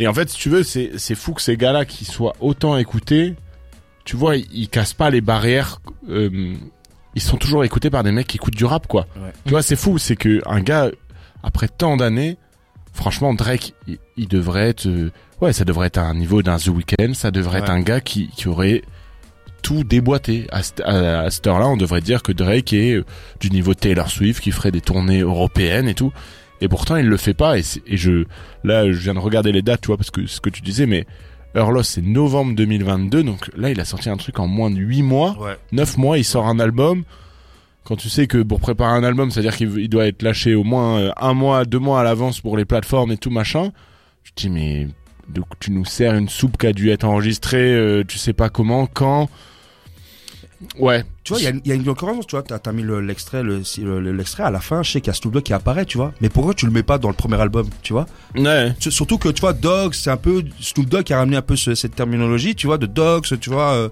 Et 0.00 0.08
en 0.08 0.14
fait, 0.14 0.28
si 0.30 0.38
tu 0.38 0.48
veux, 0.48 0.62
c'est 0.64 0.92
c'est 0.96 1.14
fou 1.14 1.32
que 1.32 1.42
ces 1.42 1.56
gars-là 1.56 1.84
qui 1.84 2.04
soient 2.04 2.34
autant 2.40 2.76
écoutés, 2.76 3.34
tu 4.04 4.16
vois, 4.16 4.36
ils, 4.36 4.46
ils 4.52 4.68
cassent 4.68 4.94
pas 4.94 5.10
les 5.10 5.20
barrières. 5.20 5.80
euh, 6.08 6.54
ils 7.14 7.20
sont 7.20 7.36
toujours 7.36 7.62
écoutés 7.62 7.90
par 7.90 8.02
des 8.04 8.10
mecs 8.10 8.26
qui 8.26 8.38
écoutent 8.38 8.56
du 8.56 8.64
rap, 8.64 8.86
quoi. 8.86 9.06
Ouais. 9.16 9.32
Tu 9.44 9.50
vois, 9.50 9.60
c'est 9.60 9.76
fou, 9.76 9.98
c'est 9.98 10.16
que 10.16 10.40
un 10.46 10.60
gars 10.62 10.90
après 11.42 11.68
tant 11.68 11.96
d'années, 11.96 12.36
franchement, 12.92 13.34
Drake, 13.34 13.74
il, 13.86 13.98
il 14.16 14.28
devrait 14.28 14.68
être, 14.68 14.86
euh, 14.86 15.10
ouais, 15.40 15.52
ça 15.52 15.64
devrait 15.64 15.88
être 15.88 15.98
à 15.98 16.02
un 16.04 16.14
niveau 16.14 16.42
d'un 16.42 16.56
The 16.58 16.68
Weeknd, 16.68 17.14
ça 17.14 17.30
devrait 17.30 17.60
être 17.60 17.70
un 17.70 17.80
gars 17.80 18.00
qui 18.00 18.28
qui 18.28 18.48
aurait 18.48 18.82
tout 19.62 19.84
déboîté. 19.84 20.46
À, 20.50 20.60
à, 20.84 21.20
à 21.20 21.30
cette 21.30 21.46
heure-là, 21.46 21.68
on 21.68 21.76
devrait 21.76 22.00
dire 22.00 22.22
que 22.22 22.32
Drake 22.32 22.72
est 22.72 22.94
euh, 22.94 23.04
du 23.40 23.50
niveau 23.50 23.74
Taylor 23.74 24.10
Swift, 24.10 24.40
qui 24.40 24.50
ferait 24.50 24.72
des 24.72 24.80
tournées 24.80 25.20
européennes 25.20 25.88
et 25.88 25.94
tout. 25.94 26.12
Et 26.60 26.68
pourtant, 26.68 26.96
il 26.96 27.06
le 27.06 27.16
fait 27.16 27.34
pas. 27.34 27.58
Et, 27.58 27.62
et 27.86 27.96
je, 27.96 28.24
là, 28.64 28.90
je 28.90 28.98
viens 28.98 29.14
de 29.14 29.18
regarder 29.18 29.52
les 29.52 29.62
dates, 29.62 29.80
tu 29.82 29.88
vois, 29.88 29.96
parce 29.96 30.10
que 30.10 30.26
ce 30.26 30.40
que 30.40 30.50
tu 30.50 30.62
disais, 30.62 30.86
mais 30.86 31.06
Earlos, 31.54 31.82
c'est 31.82 32.02
novembre 32.02 32.54
2022. 32.54 33.22
Donc 33.24 33.50
là, 33.56 33.70
il 33.70 33.80
a 33.80 33.84
sorti 33.84 34.08
un 34.10 34.16
truc 34.16 34.38
en 34.38 34.46
moins 34.46 34.70
de 34.70 34.76
8 34.76 35.02
mois. 35.02 35.36
Ouais. 35.38 35.56
9 35.72 35.96
mois, 35.96 36.18
il 36.18 36.24
sort 36.24 36.46
un 36.46 36.58
album. 36.60 37.04
Quand 37.84 37.96
tu 37.96 38.08
sais 38.08 38.26
que 38.26 38.42
pour 38.42 38.60
préparer 38.60 38.92
un 38.96 39.02
album, 39.04 39.30
c'est-à-dire 39.30 39.56
qu'il 39.56 39.76
il 39.78 39.88
doit 39.88 40.06
être 40.06 40.22
lâché 40.22 40.54
au 40.54 40.62
moins 40.64 40.98
euh, 41.00 41.10
un 41.20 41.34
mois, 41.34 41.64
deux 41.64 41.78
mois 41.80 42.00
à 42.00 42.04
l'avance 42.04 42.40
pour 42.40 42.56
les 42.56 42.64
plateformes 42.64 43.10
et 43.12 43.16
tout 43.16 43.30
machin. 43.30 43.72
Je 44.24 44.30
te 44.30 44.42
dis, 44.42 44.50
mais 44.50 44.88
donc, 45.28 45.46
tu 45.58 45.70
nous 45.72 45.84
sers 45.84 46.14
une 46.14 46.28
soupe 46.28 46.56
qui 46.58 46.66
a 46.66 46.72
dû 46.72 46.90
être 46.90 47.04
enregistrée, 47.04 47.74
euh, 47.74 48.04
tu 48.06 48.18
sais 48.18 48.32
pas 48.32 48.48
comment, 48.50 48.86
quand? 48.86 49.28
Ouais. 50.78 51.04
Tu 51.24 51.32
vois, 51.32 51.40
il 51.40 51.44
y 51.44 51.48
a, 51.48 51.50
il 51.50 51.66
y 51.66 51.72
a 51.72 51.74
une 51.74 51.84
concurrence, 51.84 52.24
tu 52.26 52.36
vois, 52.36 52.42
t'as, 52.44 52.72
mis 52.72 52.82
le- 52.84 53.00
l'extrait, 53.00 53.42
le, 53.42 53.62
le- 53.80 54.24
à 54.38 54.50
la 54.50 54.60
fin, 54.60 54.82
je 54.84 54.92
sais 54.92 55.00
qu'il 55.00 55.08
y 55.08 55.10
a 55.10 55.14
Snoop 55.14 55.34
Dogg 55.34 55.42
qui 55.42 55.52
apparaît, 55.52 55.84
tu 55.84 55.96
vois. 55.98 56.12
Mais 56.20 56.28
pourquoi 56.28 56.54
tu 56.54 56.66
le 56.66 56.72
mets 56.72 56.84
pas 56.84 56.98
dans 56.98 57.08
le 57.08 57.14
premier 57.14 57.40
album, 57.40 57.68
tu 57.82 57.92
vois? 57.92 58.06
Ouais. 58.36 58.72
S- 58.80 58.90
Surtout 58.90 59.18
que, 59.18 59.28
tu 59.30 59.40
vois, 59.40 59.54
Dogs, 59.54 59.94
c'est 59.94 60.10
un 60.10 60.16
peu, 60.16 60.44
Snoop 60.60 60.86
Dogg 60.88 61.02
qui 61.02 61.12
a 61.14 61.18
ramené 61.18 61.36
un 61.36 61.42
peu 61.42 61.56
ce- 61.56 61.74
cette 61.74 61.96
terminologie, 61.96 62.54
tu 62.54 62.68
vois, 62.68 62.78
de 62.78 62.86
Dogs, 62.86 63.26
tu 63.40 63.50
vois, 63.50 63.72
euh, 63.72 63.88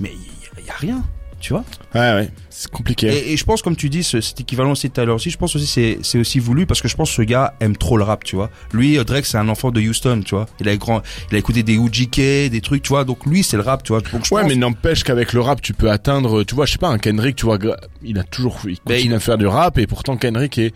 mais 0.00 0.10
il 0.58 0.62
y, 0.64 0.66
y 0.66 0.70
a 0.70 0.74
rien, 0.74 1.04
tu 1.46 1.52
vois. 1.52 1.64
Ouais, 1.94 2.12
ouais. 2.14 2.28
C'est 2.50 2.70
compliqué. 2.70 3.06
Et, 3.06 3.32
et 3.32 3.36
je 3.36 3.44
pense, 3.44 3.62
comme 3.62 3.76
tu 3.76 3.88
dis, 3.88 4.02
ce- 4.02 4.20
cet 4.20 4.40
équivalent 4.40 4.72
aussi 4.72 4.88
de 4.88 4.92
Tyler 4.92 5.12
aussi, 5.12 5.30
je 5.30 5.38
pense 5.38 5.54
aussi 5.54 5.66
c'est 5.66 5.98
c'est 6.02 6.18
aussi 6.18 6.38
voulu 6.40 6.66
parce 6.66 6.80
que 6.80 6.88
je 6.88 6.96
pense 6.96 7.10
que 7.10 7.16
ce 7.16 7.22
gars 7.22 7.54
aime 7.60 7.76
trop 7.76 7.96
le 7.96 8.02
rap, 8.02 8.24
tu 8.24 8.34
vois. 8.34 8.50
Lui, 8.72 8.98
euh, 8.98 9.04
Drake, 9.04 9.26
c'est 9.26 9.38
un 9.38 9.48
enfant 9.48 9.70
de 9.70 9.80
Houston, 9.80 10.22
tu 10.24 10.34
vois. 10.34 10.46
Il 10.60 10.68
a 10.68 10.76
grand, 10.76 11.02
il 11.30 11.36
a 11.36 11.38
écouté 11.38 11.62
des 11.62 11.74
UGK, 11.74 12.50
des 12.50 12.60
trucs, 12.62 12.82
tu 12.82 12.88
vois. 12.88 13.04
Donc 13.04 13.24
lui, 13.26 13.44
c'est 13.44 13.56
le 13.56 13.62
rap, 13.62 13.82
tu 13.84 13.92
vois. 13.92 14.00
Donc 14.00 14.24
je 14.26 14.34
Ouais, 14.34 14.42
pense- 14.42 14.50
mais 14.50 14.56
n'empêche 14.56 15.04
qu'avec 15.04 15.32
le 15.32 15.40
rap, 15.40 15.60
tu 15.62 15.72
peux 15.72 15.90
atteindre, 15.90 16.42
tu 16.44 16.54
vois, 16.56 16.66
je 16.66 16.72
sais 16.72 16.78
pas, 16.78 16.88
un 16.88 16.98
Kendrick, 16.98 17.36
tu 17.36 17.46
vois, 17.46 17.58
il 18.02 18.18
a 18.18 18.24
toujours, 18.24 18.58
il 18.66 18.80
continue 18.80 19.00
il- 19.12 19.14
à 19.14 19.20
faire 19.20 19.38
du 19.38 19.46
rap 19.46 19.78
et 19.78 19.86
pourtant 19.86 20.16
Kendrick 20.16 20.58
est, 20.58 20.74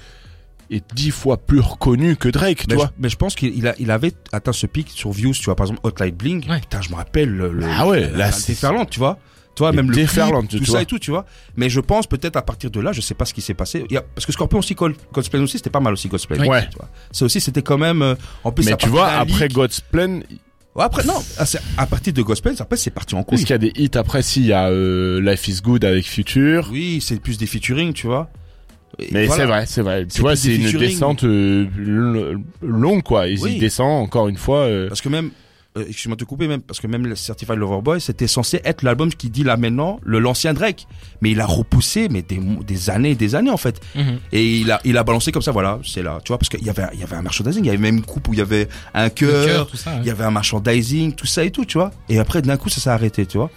est 0.71 0.85
dix 0.95 1.11
fois 1.11 1.37
plus 1.37 1.59
reconnu 1.59 2.15
que 2.15 2.29
Drake, 2.29 2.59
tu 2.59 2.65
mais, 2.69 2.75
je, 2.75 2.77
vois. 2.79 2.93
mais 3.01 3.09
je 3.09 3.17
pense 3.17 3.35
qu'il 3.35 3.57
il 3.57 3.67
a, 3.67 3.75
il 3.81 3.91
avait 3.91 4.13
atteint 4.31 4.53
ce 4.53 4.67
pic 4.67 4.89
sur 4.89 5.11
Views, 5.11 5.33
tu 5.33 5.47
vois. 5.47 5.57
Par 5.57 5.65
exemple, 5.67 5.81
Hotline 5.83 6.15
Bling. 6.15 6.49
Ouais. 6.49 6.61
Putain, 6.61 6.81
je 6.81 6.91
me 6.91 6.95
rappelle 6.95 7.29
le, 7.31 7.51
le 7.53 7.67
Ah 7.69 7.89
ouais, 7.89 8.01
la- 8.03 8.07
là, 8.11 8.17
la 8.19 8.33
c'est- 8.33 8.53
déferlante, 8.53 8.91
tu 8.91 9.01
vois. 9.01 9.19
Tu 9.61 9.65
vois, 9.65 9.71
Les 9.73 9.77
même 9.77 9.91
le 9.91 9.95
clip, 9.95 10.09
tout 10.65 10.65
ça 10.73 10.81
et 10.81 10.87
tout, 10.87 10.99
tu 10.99 11.11
vois. 11.11 11.27
Mais 11.57 11.69
je 11.69 11.81
pense 11.81 12.07
peut-être 12.07 12.37
à 12.37 12.41
partir 12.43 12.71
de 12.71 12.81
là, 12.81 12.93
je 12.93 13.03
sais 13.03 13.13
pas 13.13 13.27
ce 13.27 13.35
qui 13.35 13.43
s'est 13.43 13.53
passé. 13.53 13.85
Il 13.91 13.93
y 13.93 13.99
a, 13.99 14.03
parce 14.03 14.25
que 14.25 14.33
Scorpion 14.33 14.59
aussi, 14.61 14.75
Col- 14.75 14.95
Godsplan 15.13 15.43
aussi, 15.43 15.59
c'était 15.59 15.69
pas 15.69 15.81
mal 15.81 15.93
aussi 15.93 16.09
Godsplan. 16.09 16.47
Ouais. 16.47 16.67
Ça 17.13 17.27
aussi, 17.27 17.43
c'était 17.43 17.61
quand 17.61 17.77
même. 17.77 18.01
euh, 18.01 18.15
en 18.43 18.53
plus, 18.53 18.65
Mais 18.65 18.77
tu 18.79 18.89
vois, 18.89 19.09
après 19.09 19.49
leak- 19.49 19.53
God's 19.53 19.81
Plan, 19.83 20.21
Ouais, 20.77 20.85
après, 20.85 21.05
non, 21.05 21.17
à, 21.37 21.45
c'est- 21.45 21.61
à 21.77 21.85
partir 21.85 22.13
de 22.15 22.23
Gospel, 22.23 22.55
après, 22.59 22.77
c'est 22.79 22.91
parti 22.91 23.15
en 23.17 23.23
couille. 23.23 23.37
est-ce 23.37 23.45
qu'il 23.45 23.53
y 23.53 23.55
a 23.55 23.59
des 23.59 23.73
hits 23.77 23.91
après 23.97 24.23
Si, 24.23 24.41
il 24.41 24.47
y 24.47 24.53
a 24.55 24.69
euh, 24.71 25.21
Life 25.21 25.47
is 25.49 25.61
Good 25.63 25.85
avec 25.85 26.07
Future? 26.07 26.69
Oui, 26.73 27.01
c'est 27.03 27.21
plus 27.21 27.37
des 27.37 27.47
featuring, 27.47 27.93
tu 27.93 28.07
vois. 28.07 28.31
Et 28.99 29.09
Mais 29.13 29.27
voilà. 29.27 29.43
c'est 29.43 29.47
vrai, 29.49 29.65
c'est 29.67 29.83
vrai. 29.83 30.07
C'est 30.09 30.15
Tu 30.17 30.21
vois, 30.23 30.37
c'est 30.37 30.55
une 30.57 30.79
descente 30.79 31.25
euh, 31.25 31.67
longue, 32.63 33.03
quoi. 33.03 33.29
Et 33.29 33.37
Oui. 33.41 33.53
il 33.55 33.61
descend 33.61 34.03
encore 34.05 34.29
une 34.29 34.37
fois. 34.37 34.61
euh, 34.61 34.89
Parce 34.89 35.01
que 35.01 35.09
même, 35.09 35.31
euh, 35.77 35.85
excuse-moi 35.87 36.17
de 36.17 36.25
te 36.25 36.29
couper, 36.29 36.49
même, 36.49 36.63
parce 36.63 36.81
que 36.81 36.89
même 36.89 37.07
le 37.07 37.15
Certified 37.15 37.57
Lover 37.57 37.81
Boy, 37.81 38.01
c'était 38.01 38.27
censé 38.27 38.61
être 38.65 38.83
l'album 38.83 39.11
qui 39.11 39.31
dit 39.31 39.45
là 39.45 39.57
maintenant, 39.57 40.01
le 40.03 40.19
l'ancien 40.19 40.53
Drake. 40.53 40.87
Mais 41.21 41.31
il 41.31 41.41
a 41.41 41.47
repoussé, 41.47 42.09
mais 42.11 42.23
des, 42.23 42.39
des 42.39 42.91
années 42.91 43.11
et 43.11 43.15
des 43.15 43.37
années, 43.37 43.51
en 43.51 43.57
fait. 43.57 43.81
Mhm. 43.95 44.19
Et 44.33 44.59
il 44.59 44.71
a, 44.73 44.81
il 44.85 44.99
a 44.99 45.05
balancé 45.05 45.31
comme 45.31 45.43
ça, 45.43 45.53
voilà, 45.53 45.79
c'est 45.85 46.03
là, 46.03 46.19
tu 46.25 46.29
vois, 46.29 46.39
parce 46.39 46.49
qu'il 46.49 46.65
y 46.65 46.71
avait, 46.71 46.87
il 46.95 47.01
y 47.01 47.05
avait 47.05 47.17
un 47.17 47.23
merchandising, 47.23 47.63
il 47.65 47.67
y 47.67 47.71
avait 47.71 47.79
même 47.79 47.99
une 47.99 48.05
coupe 48.05 48.29
où 48.29 48.33
il 48.33 48.39
y 48.39 48.43
avait 48.43 48.69
un 48.95 49.11
cœur, 49.11 49.71
il 50.01 50.07
y 50.07 50.11
avait 50.11 50.25
un 50.25 50.33
merchandising, 50.33 51.15
tout 51.15 51.27
ça 51.27 51.45
et 51.45 51.53
tout, 51.53 51.65
tu 51.65 51.79
vois. 51.79 51.93
Et 52.09 52.19
après, 52.19 52.43
d'un 52.43 52.57
coup, 52.57 52.69
ça 52.69 52.81
s'est 52.81 52.91
arrêté, 52.91 53.25
tu 53.27 53.39
vois. 53.39 53.51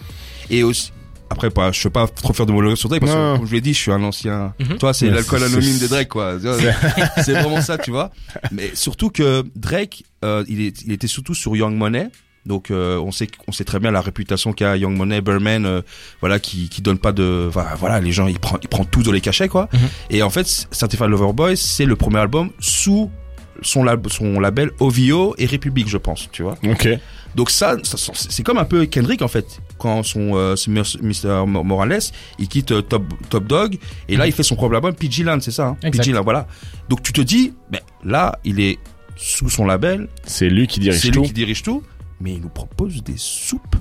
Et 0.50 0.62
aussi, 0.62 0.92
après, 1.30 1.50
pas, 1.50 1.72
je 1.72 1.82
veux 1.84 1.90
pas 1.90 2.06
trop 2.06 2.32
faire 2.32 2.46
de 2.46 2.52
monologue 2.52 2.76
sur 2.76 2.88
Drake 2.88 3.00
parce 3.00 3.12
Non. 3.12 3.34
que, 3.34 3.38
comme 3.38 3.46
je 3.48 3.52
l'ai 3.54 3.60
dit, 3.60 3.74
je 3.74 3.78
suis 3.78 3.90
un 3.92 4.02
ancien, 4.02 4.54
Mhm. 4.60 4.66
tu 4.68 4.76
vois, 4.80 4.94
c'est 4.94 5.06
Ouais, 5.08 5.14
l'alcool 5.14 5.42
anonyme 5.42 5.74
c'est- 5.74 5.82
de 5.84 5.88
Drake, 5.88 6.08
quoi. 6.08 6.36
C'est 7.24 7.32
vraiment 7.32 7.60
ça, 7.60 7.78
tu 7.78 7.90
vois. 7.90 8.10
Mais 8.52 8.70
surtout 8.74 9.10
que 9.10 9.44
Drake, 9.56 10.04
euh, 10.24 10.44
il, 10.48 10.60
est, 10.60 10.82
il 10.86 10.92
était 10.92 11.06
surtout 11.06 11.34
sur 11.34 11.54
Young 11.56 11.74
Money. 11.76 12.08
Donc 12.46 12.70
euh, 12.70 12.98
on 12.98 13.10
sait 13.10 13.26
on 13.48 13.52
sait 13.52 13.64
très 13.64 13.80
bien 13.80 13.90
la 13.90 14.02
réputation 14.02 14.52
qu'a 14.52 14.76
Young 14.76 14.94
Money, 14.94 15.22
Berman, 15.22 15.64
euh, 15.64 15.80
voilà 16.20 16.38
qui 16.38 16.68
qui 16.68 16.82
donne 16.82 16.98
pas 16.98 17.12
de 17.12 17.48
voilà, 17.50 17.74
voilà 17.74 18.02
les 18.02 18.12
gens 18.12 18.26
il 18.26 18.38
prend 18.38 18.58
il 18.62 18.68
prend 18.68 18.84
tout 18.84 19.02
dans 19.02 19.12
les 19.12 19.22
cachets 19.22 19.48
quoi. 19.48 19.70
Mhm. 19.72 19.80
Et 20.10 20.22
en 20.22 20.28
fait 20.28 20.46
Certified 20.70 21.08
Lover 21.08 21.32
Boy 21.32 21.56
c'est 21.56 21.86
le 21.86 21.96
premier 21.96 22.18
album 22.18 22.50
sous 22.60 23.10
son 23.62 23.82
lab, 23.82 24.06
son 24.10 24.40
label 24.40 24.72
OVO 24.78 25.34
et 25.38 25.46
Republic 25.46 25.88
je 25.88 25.96
pense 25.96 26.28
tu 26.32 26.42
vois. 26.42 26.58
Ok. 26.68 26.86
Donc 27.34 27.48
ça- 27.50 27.78
c'est 27.82 28.42
comme 28.42 28.58
un 28.58 28.64
peu 28.66 28.84
Kendrick 28.84 29.22
en 29.22 29.28
fait 29.28 29.46
quand 29.78 30.02
son 30.02 30.32
euh, 30.34 30.54
Mr 30.68 31.44
Morales 31.46 31.98
il 32.38 32.48
quitte 32.48 32.72
euh, 32.72 32.82
Top 32.82 33.04
Top 33.28 33.46
Dog 33.46 33.78
et 34.08 34.16
là 34.16 34.26
il 34.26 34.32
fait 34.32 34.42
son 34.42 34.56
propre 34.56 34.74
album 34.74 34.94
PG 34.94 35.24
Land 35.24 35.40
c'est 35.40 35.50
ça 35.50 35.68
hein? 35.68 35.76
Exact. 35.82 36.04
PG 36.04 36.12
Land 36.16 36.22
voilà. 36.24 36.46
Donc 36.88 37.02
tu 37.02 37.12
te 37.12 37.20
dis 37.20 37.52
ben 37.70 37.80
là 38.04 38.38
il 38.44 38.60
est 38.60 38.78
sous 39.16 39.48
son 39.48 39.64
label 39.66 40.08
C'est 40.24 40.48
lui 40.48 40.66
qui 40.66 40.80
dirige 40.80 41.00
c'est 41.00 41.10
tout. 41.10 41.20
lui 41.20 41.28
qui 41.28 41.34
dirige 41.34 41.62
tout, 41.62 41.82
mais 42.20 42.34
il 42.34 42.40
nous 42.40 42.48
propose 42.48 43.02
des 43.02 43.16
soupes. 43.16 43.76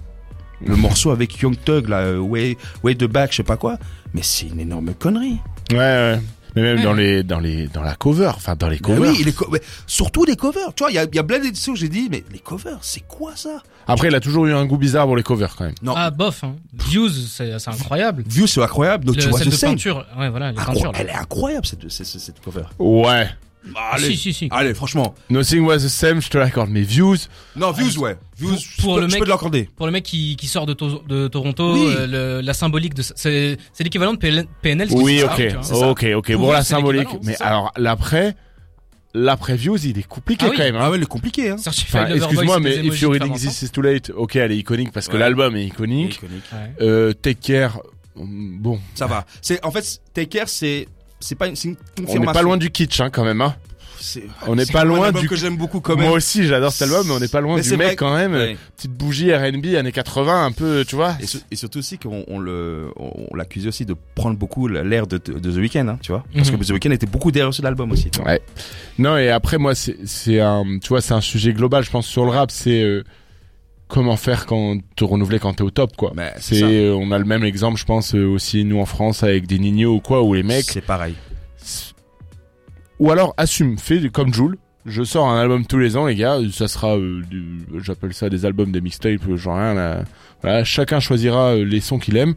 Le 0.66 0.76
morceau 0.78 1.12
avec 1.12 1.42
Young 1.42 1.58
Thug, 1.66 1.90
là, 1.90 1.98
euh, 2.00 2.20
Way, 2.20 2.58
Way 2.84 2.96
the 2.96 3.04
Back, 3.04 3.32
je 3.32 3.38
sais 3.38 3.44
pas 3.44 3.58
quoi. 3.58 3.78
Mais 4.14 4.22
c'est 4.24 4.48
une 4.48 4.62
énorme 4.62 4.94
connerie. 4.94 5.40
Ouais, 5.72 5.78
ouais. 5.78 6.20
Mais 6.56 6.62
même 6.62 6.84
dans 6.84 6.94
les, 6.94 7.24
dans 7.24 7.40
les, 7.40 7.68
dans 7.68 7.82
la 7.82 7.96
cover, 7.96 8.32
enfin 8.36 8.56
dans 8.56 8.68
les 8.68 8.76
Mais 8.76 8.80
covers. 8.96 9.12
oui, 9.12 9.24
les 9.24 9.34
co- 9.34 9.54
surtout 9.88 10.24
les 10.26 10.36
covers. 10.36 10.74
Tu 10.76 10.84
vois, 10.84 10.92
il 10.92 10.96
y 10.96 10.98
a, 11.00 11.04
il 11.06 11.16
y 11.16 11.20
a 11.20 11.24
plein 11.24 11.40
d'éditions 11.40 11.74
où 11.74 11.76
j'ai 11.76 11.90
dit, 11.90 12.08
mais 12.12 12.24
les 12.32 12.40
covers, 12.40 12.78
c'est 12.82 13.08
quoi 13.08 13.32
ça? 13.36 13.62
Après, 13.88 14.08
il 14.08 14.16
a 14.16 14.20
toujours 14.20 14.46
eu 14.46 14.54
un 14.54 14.66
goût 14.66 14.78
bizarre 14.78 15.06
pour 15.06 15.16
les 15.18 15.24
covers 15.24 15.56
quand 15.56 15.66
même. 15.66 15.74
Non, 15.82 15.94
Ah, 15.98 16.12
bof. 16.12 16.44
Hein. 16.44 16.56
Views, 16.74 17.10
c'est 17.10 17.52
incroyable. 17.68 18.24
View, 18.28 18.48
c'est 18.48 18.62
incroyable. 18.62 19.06
Donc 19.06 19.16
Le, 19.16 19.22
tu 19.24 19.30
vois 19.30 19.40
celle 19.40 19.50
de 19.50 19.58
peinture. 19.58 20.06
Ouais, 20.18 20.30
voilà, 20.30 20.52
les 20.52 20.58
Incro- 20.58 20.74
peintures. 20.74 20.92
là. 20.92 20.98
Elle 21.02 21.08
est 21.08 21.14
incroyable, 21.16 21.66
cette, 21.66 21.90
cette, 21.92 22.06
cette 22.06 22.40
cover. 22.40 22.64
Ouais. 22.80 23.28
Allez, 23.94 24.08
Si, 24.10 24.18
si, 24.18 24.34
si. 24.34 24.48
allez, 24.52 24.74
franchement. 24.74 25.16
Nothing 25.30 25.62
was 25.62 25.78
the 25.78 25.88
same, 25.88 26.22
je 26.22 26.30
te 26.30 26.38
l'accorde. 26.38 26.70
Mais 26.70 26.82
Views, 26.82 27.16
Non, 27.56 27.72
Views, 27.72 27.98
ouais. 28.00 28.18
Views, 28.38 28.50
Pour- 28.50 28.58
je 28.60 28.82
pour 28.82 28.96
peux- 28.96 29.02
le 29.02 29.08
je 29.08 29.12
mec- 29.14 29.20
peux 29.20 29.26
te 29.26 29.30
l'accorder. 29.30 29.70
Pour 29.76 29.86
le 29.86 29.92
mec 29.94 30.04
qui, 30.04 30.36
qui 30.36 30.48
sort 30.48 30.66
de, 30.66 30.74
To- 30.74 31.02
de 31.08 31.28
Toronto, 31.30 31.74
Oui. 31.74 31.86
euh, 31.98 32.08
le- 32.40 32.46
la 32.46 32.54
symbolique 32.54 32.94
de 32.94 33.02
ça- 33.02 33.14
c'est 33.16 33.58
l'équivalent 33.80 34.14
de 34.14 34.18
PL- 34.18 34.46
PNL. 34.62 34.90
oui, 34.92 35.24
ok, 35.24 35.64
ça. 35.64 35.76
ok, 35.90 36.06
ok. 36.16 36.32
Pour 36.34 36.42
Bon, 36.42 36.52
la 36.52 36.64
symbolique. 36.64 37.08
Mais 37.24 37.42
alors, 37.42 37.72
l'après, 37.78 38.36
l'après-views, 39.14 39.78
il 39.86 39.98
est 40.00 40.08
compliqué 40.08 40.46
Ah 40.48 40.50
oui. 40.52 40.58
quand 40.58 40.64
même. 40.64 40.76
hein. 40.76 40.80
Ah 40.84 40.90
ouais, 40.92 40.98
il 40.98 41.04
est 41.04 41.08
compliqué, 41.08 41.50
hein. 41.52 41.56
Enfin, 41.60 42.08
excuse-moi, 42.08 42.60
mais 42.60 42.72
If 42.72 43.02
You 43.02 43.14
emojis 43.14 43.20
Reading 43.26 43.34
This 43.38 43.62
Is 43.62 43.70
Too 43.70 43.82
Late, 43.82 44.12
ok, 44.16 44.36
elle 44.36 44.52
est 44.52 44.58
iconique 44.58 44.92
parce 44.92 45.08
que 45.08 45.14
Ouais. 45.14 45.20
l'album 45.20 45.56
est 45.56 45.62
Il 45.62 45.64
est 45.64 45.68
iconique. 45.68 46.16
iconique. 46.16 46.44
Ouais. 46.52 46.86
Euh, 46.86 47.14
Take 47.14 47.40
Care, 47.54 47.80
bon, 48.16 48.80
Ça 48.96 49.06
va. 49.08 49.26
C'est, 49.42 49.64
en 49.64 49.72
fait, 49.72 50.02
Take 50.14 50.28
Care, 50.28 50.50
c'est, 50.50 50.88
c'est 51.24 51.36
pas 51.36 51.48
une, 51.48 51.56
on 52.08 52.20
n'est 52.20 52.26
pas 52.26 52.42
loin 52.42 52.58
du 52.58 52.70
kitsch 52.70 53.00
hein, 53.02 53.10
quand 53.10 53.24
même. 53.24 53.42
Hein. 53.42 53.56
C'est- 54.00 54.26
on 54.48 54.56
n'est 54.58 54.66
pas 54.66 54.84
loin 54.84 55.14
du- 55.14 55.30
que 55.30 55.36
j'aime 55.38 55.56
beaucoup 55.56 55.80
quand 55.80 55.96
même. 55.96 56.08
Moi 56.10 56.18
aussi, 56.18 56.46
j'adore 56.46 56.74
cet 56.74 56.82
album, 56.90 57.08
mais 57.08 57.14
on 57.14 57.20
n'est 57.22 57.30
pas 57.30 57.40
loin 57.40 57.56
Mais 57.56 57.62
du 57.62 57.70
mec 57.78 57.88
vrai 57.88 57.96
quand 57.96 58.14
même. 58.14 58.34
Ouais. 58.34 58.58
Petite 58.76 58.92
bougie 58.92 59.34
R&B 59.34 59.76
années 59.78 59.94
80, 59.94 60.46
un 60.46 60.52
peu, 60.52 60.84
tu 60.86 60.98
vois. 60.98 61.16
Et, 61.22 61.26
sur- 61.26 61.40
et 61.50 61.56
surtout 61.56 61.80
aussi 61.80 61.98
qu'on 61.98 62.26
on 62.28 62.38
le, 62.38 62.88
on 62.98 63.34
l'accusait 63.34 63.70
aussi 63.70 63.86
de 63.86 63.96
prendre 64.14 64.38
beaucoup 64.38 64.68
l'air 64.68 65.08
de, 65.08 65.18
de 65.18 65.52
The 65.52 65.56
Weeknd, 65.56 65.88
hein, 65.88 66.00
tu 66.02 66.12
vois. 66.12 66.26
Parce 66.36 66.52
Mhm. 66.52 66.58
que 66.60 66.66
The 66.66 66.70
Weeknd 66.72 66.92
était 66.92 67.06
beaucoup 67.08 67.32
derrière 67.32 67.54
sur 67.54 67.64
l'album 67.64 67.94
aussi. 67.94 68.10
tu 68.10 68.20
vois. 68.20 68.32
Ouais. 68.32 68.42
Non 69.00 69.16
et 69.18 69.30
après 69.30 69.58
moi 69.58 69.74
c'est 69.74 69.96
c'est 70.06 70.42
un 70.42 70.66
tu 70.82 70.90
vois 70.90 71.00
c'est 71.02 71.14
un 71.14 71.22
sujet 71.22 71.54
global 71.54 71.84
je 71.86 71.90
pense 71.90 72.06
sur 72.06 72.26
le 72.26 72.32
rap 72.32 72.52
c'est 72.52 72.84
euh, 72.84 73.04
comment 73.94 74.18
faire 74.18 74.48
quand 74.48 74.80
te 74.96 75.04
renouveler 75.04 75.38
quand 75.38 75.54
t'es 75.54 75.62
au 75.62 75.70
top 75.70 75.96
quoi. 75.96 76.14
Mais 76.16 76.34
c'est 76.40 76.90
on 76.90 77.12
a 77.12 77.20
le 77.20 77.26
même 77.26 77.44
exemple 77.44 77.78
je 77.80 77.86
pense 77.86 78.16
euh, 78.16 78.26
aussi 78.26 78.66
nous 78.66 78.80
en 78.80 78.86
France 78.88 79.22
avec 79.22 79.46
des 79.46 79.60
Nino 79.60 79.94
ou 79.94 80.00
quoi 80.00 80.24
où 80.24 80.34
les 80.34 80.42
mecs 80.42 80.66
c'est 80.66 80.82
pareil. 80.82 81.14
ou 83.00 83.12
alors 83.12 83.36
assume 83.38 83.78
fais 83.78 84.10
comme 84.10 84.34
Joule 84.34 84.58
je 84.88 85.04
sors 85.04 85.30
un 85.30 85.40
album 85.40 85.68
tous 85.68 85.78
les 85.78 85.96
ans 85.96 86.08
les 86.08 86.16
gars 86.16 86.40
ça 86.52 86.68
sera 86.68 86.98
euh, 86.98 87.22
j'appelle 87.84 88.16
ça 88.16 88.30
des 88.32 88.46
albums 88.48 88.72
des 88.72 88.82
mixtapes 88.82 89.30
euh, 89.30 89.38
genre 89.38 89.58
rien 89.58 89.76
là. 89.76 90.04
voilà 90.42 90.64
chacun 90.64 91.00
choisira 91.00 91.54
les 91.56 91.80
sons 91.80 92.00
qu'il 92.00 92.18
aime 92.18 92.34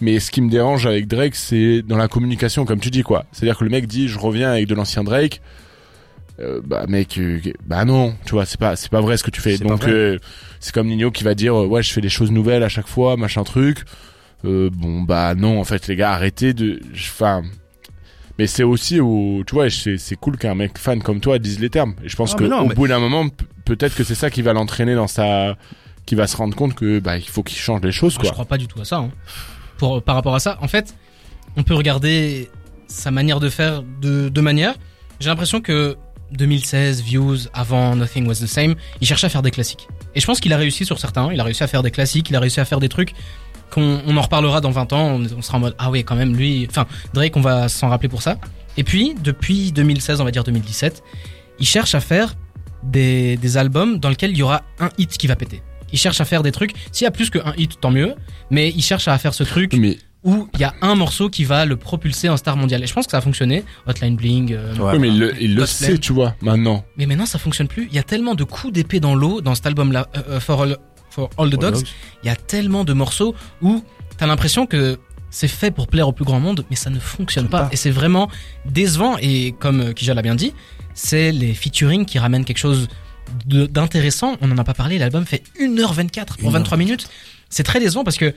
mais 0.00 0.18
ce 0.20 0.30
qui 0.30 0.40
me 0.40 0.48
dérange 0.50 0.86
avec 0.86 1.06
Drake 1.06 1.34
c'est 1.34 1.82
dans 1.82 1.98
la 1.98 2.08
communication 2.08 2.64
comme 2.64 2.80
tu 2.80 2.90
dis 2.90 3.02
quoi 3.02 3.26
c'est 3.30 3.44
à 3.44 3.46
dire 3.48 3.58
que 3.58 3.64
le 3.64 3.70
mec 3.70 3.86
dit 3.86 4.08
je 4.08 4.18
reviens 4.18 4.52
avec 4.52 4.68
de 4.68 4.74
l'ancien 4.74 5.04
Drake 5.04 5.42
euh, 6.40 6.60
bah 6.64 6.84
mec 6.88 7.16
euh, 7.18 7.40
bah 7.66 7.84
non 7.84 8.14
tu 8.24 8.32
vois 8.32 8.44
c'est 8.44 8.58
pas 8.58 8.74
c'est 8.76 8.90
pas 8.90 9.00
vrai 9.00 9.16
ce 9.16 9.22
que 9.22 9.30
tu 9.30 9.40
fais 9.40 9.56
donc 9.58 9.84
euh, 9.84 10.18
c'est 10.60 10.74
comme 10.74 10.88
Nino 10.88 11.10
qui 11.10 11.22
va 11.24 11.34
dire 11.34 11.54
euh, 11.54 11.66
ouais 11.66 11.82
je 11.82 11.92
fais 11.92 12.00
des 12.00 12.08
choses 12.08 12.32
nouvelles 12.32 12.62
à 12.64 12.68
chaque 12.68 12.88
fois 12.88 13.16
machin 13.16 13.44
truc 13.44 13.84
euh, 14.44 14.68
bon 14.72 15.02
bah 15.02 15.34
non 15.36 15.60
en 15.60 15.64
fait 15.64 15.86
les 15.86 15.94
gars 15.96 16.12
arrêtez 16.12 16.52
de 16.52 16.80
enfin 16.96 17.42
mais 18.38 18.46
c'est 18.48 18.64
aussi 18.64 18.98
au 19.00 19.44
tu 19.46 19.54
vois 19.54 19.70
c'est 19.70 19.96
c'est 19.96 20.16
cool 20.16 20.36
qu'un 20.36 20.56
mec 20.56 20.76
fan 20.76 21.00
comme 21.02 21.20
toi 21.20 21.38
dise 21.38 21.60
les 21.60 21.70
termes 21.70 21.94
et 22.02 22.08
je 22.08 22.16
pense 22.16 22.32
Ah, 22.34 22.38
que 22.38 22.44
non, 22.44 22.60
au 22.62 22.68
mais- 22.68 22.74
bout 22.74 22.88
d'un 22.88 22.98
moment 22.98 23.26
peut-être 23.64 23.94
que 23.94 24.02
c'est 24.02 24.16
ça 24.16 24.28
qui 24.30 24.42
va 24.42 24.52
l'entraîner 24.52 24.94
dans 24.96 25.06
sa 25.06 25.56
qui 26.04 26.16
va 26.16 26.26
se 26.26 26.36
rendre 26.36 26.54
compte 26.56 26.74
que 26.74 26.98
bah 26.98 27.16
il 27.16 27.28
faut 27.28 27.42
qu'il 27.44 27.58
change 27.58 27.80
les 27.82 27.92
choses 27.92 28.14
Moi, 28.16 28.24
je 28.24 28.28
quoi 28.28 28.32
crois 28.32 28.44
pas 28.44 28.58
du 28.58 28.66
tout 28.66 28.80
à 28.80 28.84
ça. 28.84 28.96
hein. 28.98 29.10
Pour, 29.78 30.02
par 30.02 30.14
rapport 30.16 30.34
à 30.34 30.38
ça, 30.38 30.58
en 30.60 30.68
fait, 30.68 30.94
on 31.56 31.62
peut 31.62 31.74
regarder 31.74 32.48
sa 32.86 33.10
manière 33.10 33.40
de 33.40 33.48
faire 33.48 33.82
de 34.02 34.28
deux 34.28 34.42
manières. 34.42 34.74
J'ai 35.18 35.30
l'impression 35.30 35.60
que 35.62 35.96
2016, 36.32 37.02
Views, 37.02 37.36
avant 37.52 37.96
Nothing 37.96 38.26
Was 38.26 38.36
the 38.36 38.46
Same, 38.46 38.74
il 39.00 39.06
cherchait 39.06 39.26
à 39.26 39.30
faire 39.30 39.42
des 39.42 39.50
classiques. 39.50 39.88
Et 40.14 40.20
je 40.20 40.26
pense 40.26 40.40
qu'il 40.40 40.52
a 40.52 40.56
réussi 40.56 40.84
sur 40.84 40.98
certains. 40.98 41.32
Il 41.32 41.40
a 41.40 41.44
réussi 41.44 41.62
à 41.62 41.66
faire 41.66 41.82
des 41.82 41.90
classiques, 41.90 42.30
il 42.30 42.36
a 42.36 42.40
réussi 42.40 42.60
à 42.60 42.64
faire 42.64 42.80
des 42.80 42.88
trucs 42.88 43.14
qu'on 43.70 44.00
on 44.06 44.16
en 44.16 44.22
reparlera 44.22 44.60
dans 44.60 44.70
20 44.70 44.92
ans. 44.92 45.20
On, 45.36 45.42
sera 45.42 45.58
en 45.58 45.60
mode 45.60 45.74
ah 45.78 45.90
oui 45.90 46.04
quand 46.04 46.16
même 46.16 46.36
lui. 46.36 46.66
Enfin 46.68 46.86
Drake, 47.12 47.36
on 47.36 47.40
va 47.40 47.68
s'en 47.68 47.88
rappeler 47.88 48.08
pour 48.08 48.22
ça. 48.22 48.38
Et 48.76 48.84
puis 48.84 49.14
depuis 49.22 49.72
2016, 49.72 50.20
on 50.20 50.24
va 50.24 50.30
dire 50.30 50.44
2017, 50.44 51.02
il 51.58 51.66
cherche 51.66 51.94
à 51.94 52.00
faire 52.00 52.34
des, 52.82 53.56
albums 53.56 53.98
dans 53.98 54.08
lesquels 54.08 54.30
il 54.30 54.36
y 54.36 54.42
aura 54.42 54.62
un 54.78 54.90
hit 54.98 55.16
qui 55.16 55.26
va 55.26 55.36
péter. 55.36 55.62
Il 55.92 55.98
cherche 55.98 56.20
à 56.20 56.24
faire 56.24 56.42
des 56.42 56.52
trucs. 56.52 56.74
S'il 56.92 57.04
y 57.04 57.08
a 57.08 57.10
plus 57.10 57.30
qu'un 57.30 57.54
hit, 57.56 57.80
tant 57.80 57.90
mieux. 57.90 58.14
Mais 58.50 58.70
il 58.70 58.82
cherche 58.82 59.08
à 59.08 59.16
faire 59.18 59.34
ce 59.34 59.44
truc 59.44 59.72
où 60.24 60.48
il 60.54 60.60
y 60.60 60.64
a 60.64 60.74
un 60.80 60.94
morceau 60.94 61.28
qui 61.28 61.44
va 61.44 61.64
le 61.66 61.76
propulser 61.76 62.28
en 62.28 62.36
star 62.36 62.56
mondial. 62.56 62.82
Et 62.82 62.86
je 62.86 62.94
pense 62.94 63.04
que 63.06 63.10
ça 63.10 63.18
a 63.18 63.20
fonctionné. 63.20 63.62
Hotline 63.86 64.16
Bling. 64.16 64.52
euh, 64.54 64.74
Ouais. 64.76 64.92
oui, 64.94 64.98
mais 64.98 65.08
il 65.08 65.18
le, 65.18 65.34
il 65.42 65.54
le 65.54 65.60
God's 65.60 65.70
sait 65.70 65.98
tu 65.98 66.12
vois 66.14 66.34
maintenant 66.40 66.84
Mais 66.96 67.06
maintenant, 67.06 67.26
ça 67.26 67.38
fonctionne 67.38 67.68
plus. 67.68 67.86
Il 67.90 67.94
y 67.94 67.98
a 67.98 68.02
tellement 68.02 68.34
de 68.34 68.42
coups 68.44 68.72
d'épée 68.72 69.00
dans 69.00 69.14
l'eau 69.14 69.40
dans 69.42 69.54
cet 69.54 69.66
album-là, 69.66 70.08
euh, 70.16 70.22
euh, 70.30 70.40
for, 70.40 70.62
all, 70.62 70.78
for 71.10 71.28
All 71.38 71.50
the 71.50 71.58
Dogs. 71.60 71.82
Il 72.22 72.26
y 72.26 72.30
a 72.30 72.36
tellement 72.36 72.84
de 72.84 72.92
morceaux 72.94 73.34
où 73.62 73.84
t'as 74.16 74.26
l'impression 74.26 74.66
que 74.66 74.98
c'est 75.30 75.48
fait 75.48 75.70
pour 75.70 75.88
plaire 75.88 76.08
au 76.08 76.12
plus 76.12 76.24
grand 76.24 76.40
monde, 76.40 76.64
mais 76.70 76.76
ça 76.76 76.88
ne 76.90 76.98
fonctionne 76.98 77.48
pas. 77.48 77.64
pas. 77.64 77.68
Et 77.72 77.76
c'est 77.76 77.90
vraiment 77.90 78.30
décevant. 78.64 79.16
Et 79.20 79.52
comme 79.58 79.80
euh, 79.80 79.92
Kija 79.92 80.14
l'a 80.14 80.22
bien 80.22 80.36
dit, 80.36 80.54
c'est 80.94 81.32
les 81.32 81.52
featuring 81.54 82.06
qui 82.06 82.18
ramènent 82.18 82.44
quelque 82.44 82.58
chose 82.58 82.88
d'intéressant. 83.46 84.36
On 84.40 84.50
en 84.50 84.58
a 84.58 84.64
pas 84.64 84.74
parlé. 84.74 84.98
L'album 84.98 85.26
fait 85.26 85.42
1h24 85.60 86.36
pour 86.38 86.50
23 86.50 86.78
minutes. 86.78 87.08
C'est 87.50 87.62
très 87.62 87.80
décevant 87.80 88.04
parce 88.04 88.16
que 88.16 88.32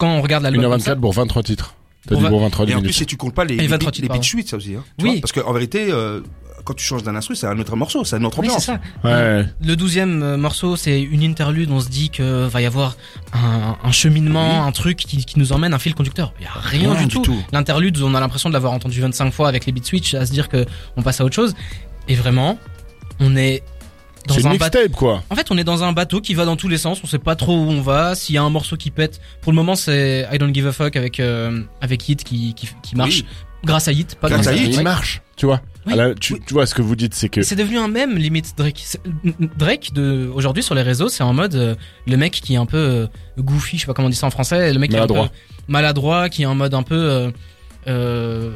quand 0.00 0.08
on 0.16 0.20
regarde 0.22 0.42
l'album. 0.42 0.62
comme 0.62 0.80
ça- 0.80 0.94
1h24 0.94 1.00
pour 1.00 1.12
23 1.12 1.42
titres 1.44 1.74
t'as 2.08 2.16
dit 2.16 2.24
pour 2.26 2.40
23 2.40 2.66
Et 2.66 2.74
en 2.74 2.80
plus, 2.82 2.92
si 2.92 3.06
tu 3.06 3.16
comptes 3.16 3.34
pas 3.34 3.44
les, 3.44 3.56
les, 3.56 3.66
23 3.68 3.90
beats- 3.90 3.94
titres, 3.94 4.08
les 4.12 4.18
beats 4.18 4.22
suites, 4.24 4.48
ça 4.48 4.56
aussi. 4.56 4.74
Hein, 4.74 4.82
tu 4.98 5.04
Oui. 5.04 5.10
vois 5.12 5.20
Parce 5.20 5.32
qu'en 5.32 5.52
vérité, 5.52 5.88
euh, 5.92 6.20
quand 6.64 6.72
tu 6.74 6.84
changes 6.84 7.02
d'un 7.02 7.14
instru, 7.14 7.36
c'est 7.36 7.46
un 7.46 7.58
autre 7.58 7.76
morceau, 7.76 8.04
c'est 8.04 8.16
une 8.16 8.24
autre 8.26 8.38
Oui, 8.40 8.48
ambiance. 8.48 8.64
c'est 8.66 8.72
ça. 8.72 8.80
ouais 9.04 9.44
Le 9.64 9.76
douzième 9.76 10.22
euh, 10.22 10.36
morceau, 10.38 10.76
c'est 10.76 11.00
une 11.00 11.22
interlude. 11.22 11.70
On 11.70 11.78
se 11.80 11.88
dit 11.90 12.08
que 12.10 12.46
va 12.46 12.60
y 12.62 12.66
avoir 12.66 12.96
un, 13.34 13.76
un 13.84 13.92
cheminement, 13.92 14.60
Oui. 14.62 14.68
un 14.68 14.72
truc 14.72 14.96
qui, 14.96 15.24
qui 15.24 15.38
nous 15.38 15.52
emmène, 15.52 15.74
un 15.74 15.78
fil 15.78 15.94
conducteur. 15.94 16.32
Il 16.40 16.44
y 16.44 16.46
a 16.46 16.52
rien, 16.52 16.92
Rien 16.92 17.00
du, 17.02 17.06
du 17.08 17.14
tout. 17.16 17.22
tout. 17.22 17.42
L'interlude, 17.52 17.98
on 18.02 18.14
a 18.14 18.20
l'impression 18.20 18.48
de 18.48 18.54
l'avoir 18.54 18.72
entendu 18.72 19.00
25 19.00 19.30
fois 19.32 19.48
avec 19.48 19.66
les 19.66 19.72
beat 19.72 19.84
switch, 19.86 20.14
à 20.14 20.24
se 20.26 20.32
dire 20.32 20.48
que 20.48 20.64
on 20.96 21.02
passe 21.02 21.20
à 21.20 21.24
autre 21.26 21.34
chose. 21.36 21.54
Et 22.08 22.14
vraiment, 22.14 22.58
on 23.20 23.36
est 23.36 23.62
c'est 24.28 24.40
une 24.42 24.50
mixtape 24.50 24.92
quoi 24.92 25.22
En 25.30 25.34
fait, 25.36 25.50
on 25.50 25.58
est 25.58 25.64
dans 25.64 25.82
un 25.84 25.92
bateau 25.92 26.20
qui 26.20 26.34
va 26.34 26.44
dans 26.44 26.56
tous 26.56 26.68
les 26.68 26.78
sens. 26.78 27.00
On 27.02 27.06
sait 27.06 27.18
pas 27.18 27.36
trop 27.36 27.56
où 27.56 27.68
on 27.70 27.80
va. 27.80 28.14
S'il 28.14 28.34
y 28.34 28.38
a 28.38 28.42
un 28.42 28.50
morceau 28.50 28.76
qui 28.76 28.90
pète, 28.90 29.20
pour 29.40 29.52
le 29.52 29.56
moment, 29.56 29.74
c'est 29.74 30.28
I 30.32 30.38
Don't 30.38 30.52
Give 30.54 30.66
a 30.66 30.72
Fuck 30.72 30.96
avec 30.96 31.20
euh, 31.20 31.62
avec 31.80 32.08
Hit 32.08 32.22
qui 32.24 32.54
qui, 32.54 32.68
qui 32.82 32.96
marche 32.96 33.20
Oui. 33.20 33.26
grâce 33.64 33.88
à 33.88 33.92
Hit, 33.92 34.14
pas 34.16 34.28
Grâce 34.28 34.42
grâce, 34.46 34.54
à 34.58 34.62
Hit. 34.62 34.74
Il 34.76 34.82
marche 34.82 35.22
tu 35.36 35.46
vois 35.46 35.62
Oui. 35.86 35.94
Tu, 36.20 36.34
Oui. 36.34 36.40
tu 36.46 36.52
vois 36.52 36.66
ce 36.66 36.74
que 36.74 36.82
vous 36.82 36.94
dites 36.96 37.14
c'est 37.14 37.30
que 37.30 37.40
C'est 37.42 37.56
devenu 37.56 37.78
un 37.78 37.88
même 37.88 38.16
limite 38.18 38.52
Drake. 38.58 38.84
Drake 39.56 39.92
de 39.94 40.30
aujourd'hui 40.34 40.62
sur 40.62 40.74
les 40.74 40.82
réseaux, 40.82 41.08
c'est 41.08 41.22
en 41.22 41.32
mode 41.32 41.54
euh, 41.54 41.74
le 42.06 42.16
mec 42.18 42.32
qui 42.32 42.52
est 42.54 42.58
un 42.58 42.66
peu 42.66 42.76
euh, 42.76 43.06
goofy, 43.38 43.76
je 43.78 43.82
sais 43.82 43.86
pas 43.86 43.94
comment 43.94 44.06
on 44.08 44.10
dit 44.10 44.16
ça 44.16 44.26
en 44.26 44.30
français, 44.30 44.72
le 44.72 44.78
mec 44.78 44.90
qui 44.90 44.96
est 44.96 44.98
Maladroit. 44.98 45.24
un 45.24 45.28
peu 45.28 45.34
maladroit, 45.68 46.28
qui 46.28 46.42
est 46.42 46.46
en 46.46 46.54
mode 46.54 46.74
un 46.74 46.82
peu 46.82 46.94
euh, 46.94 47.30
euh, 47.88 48.52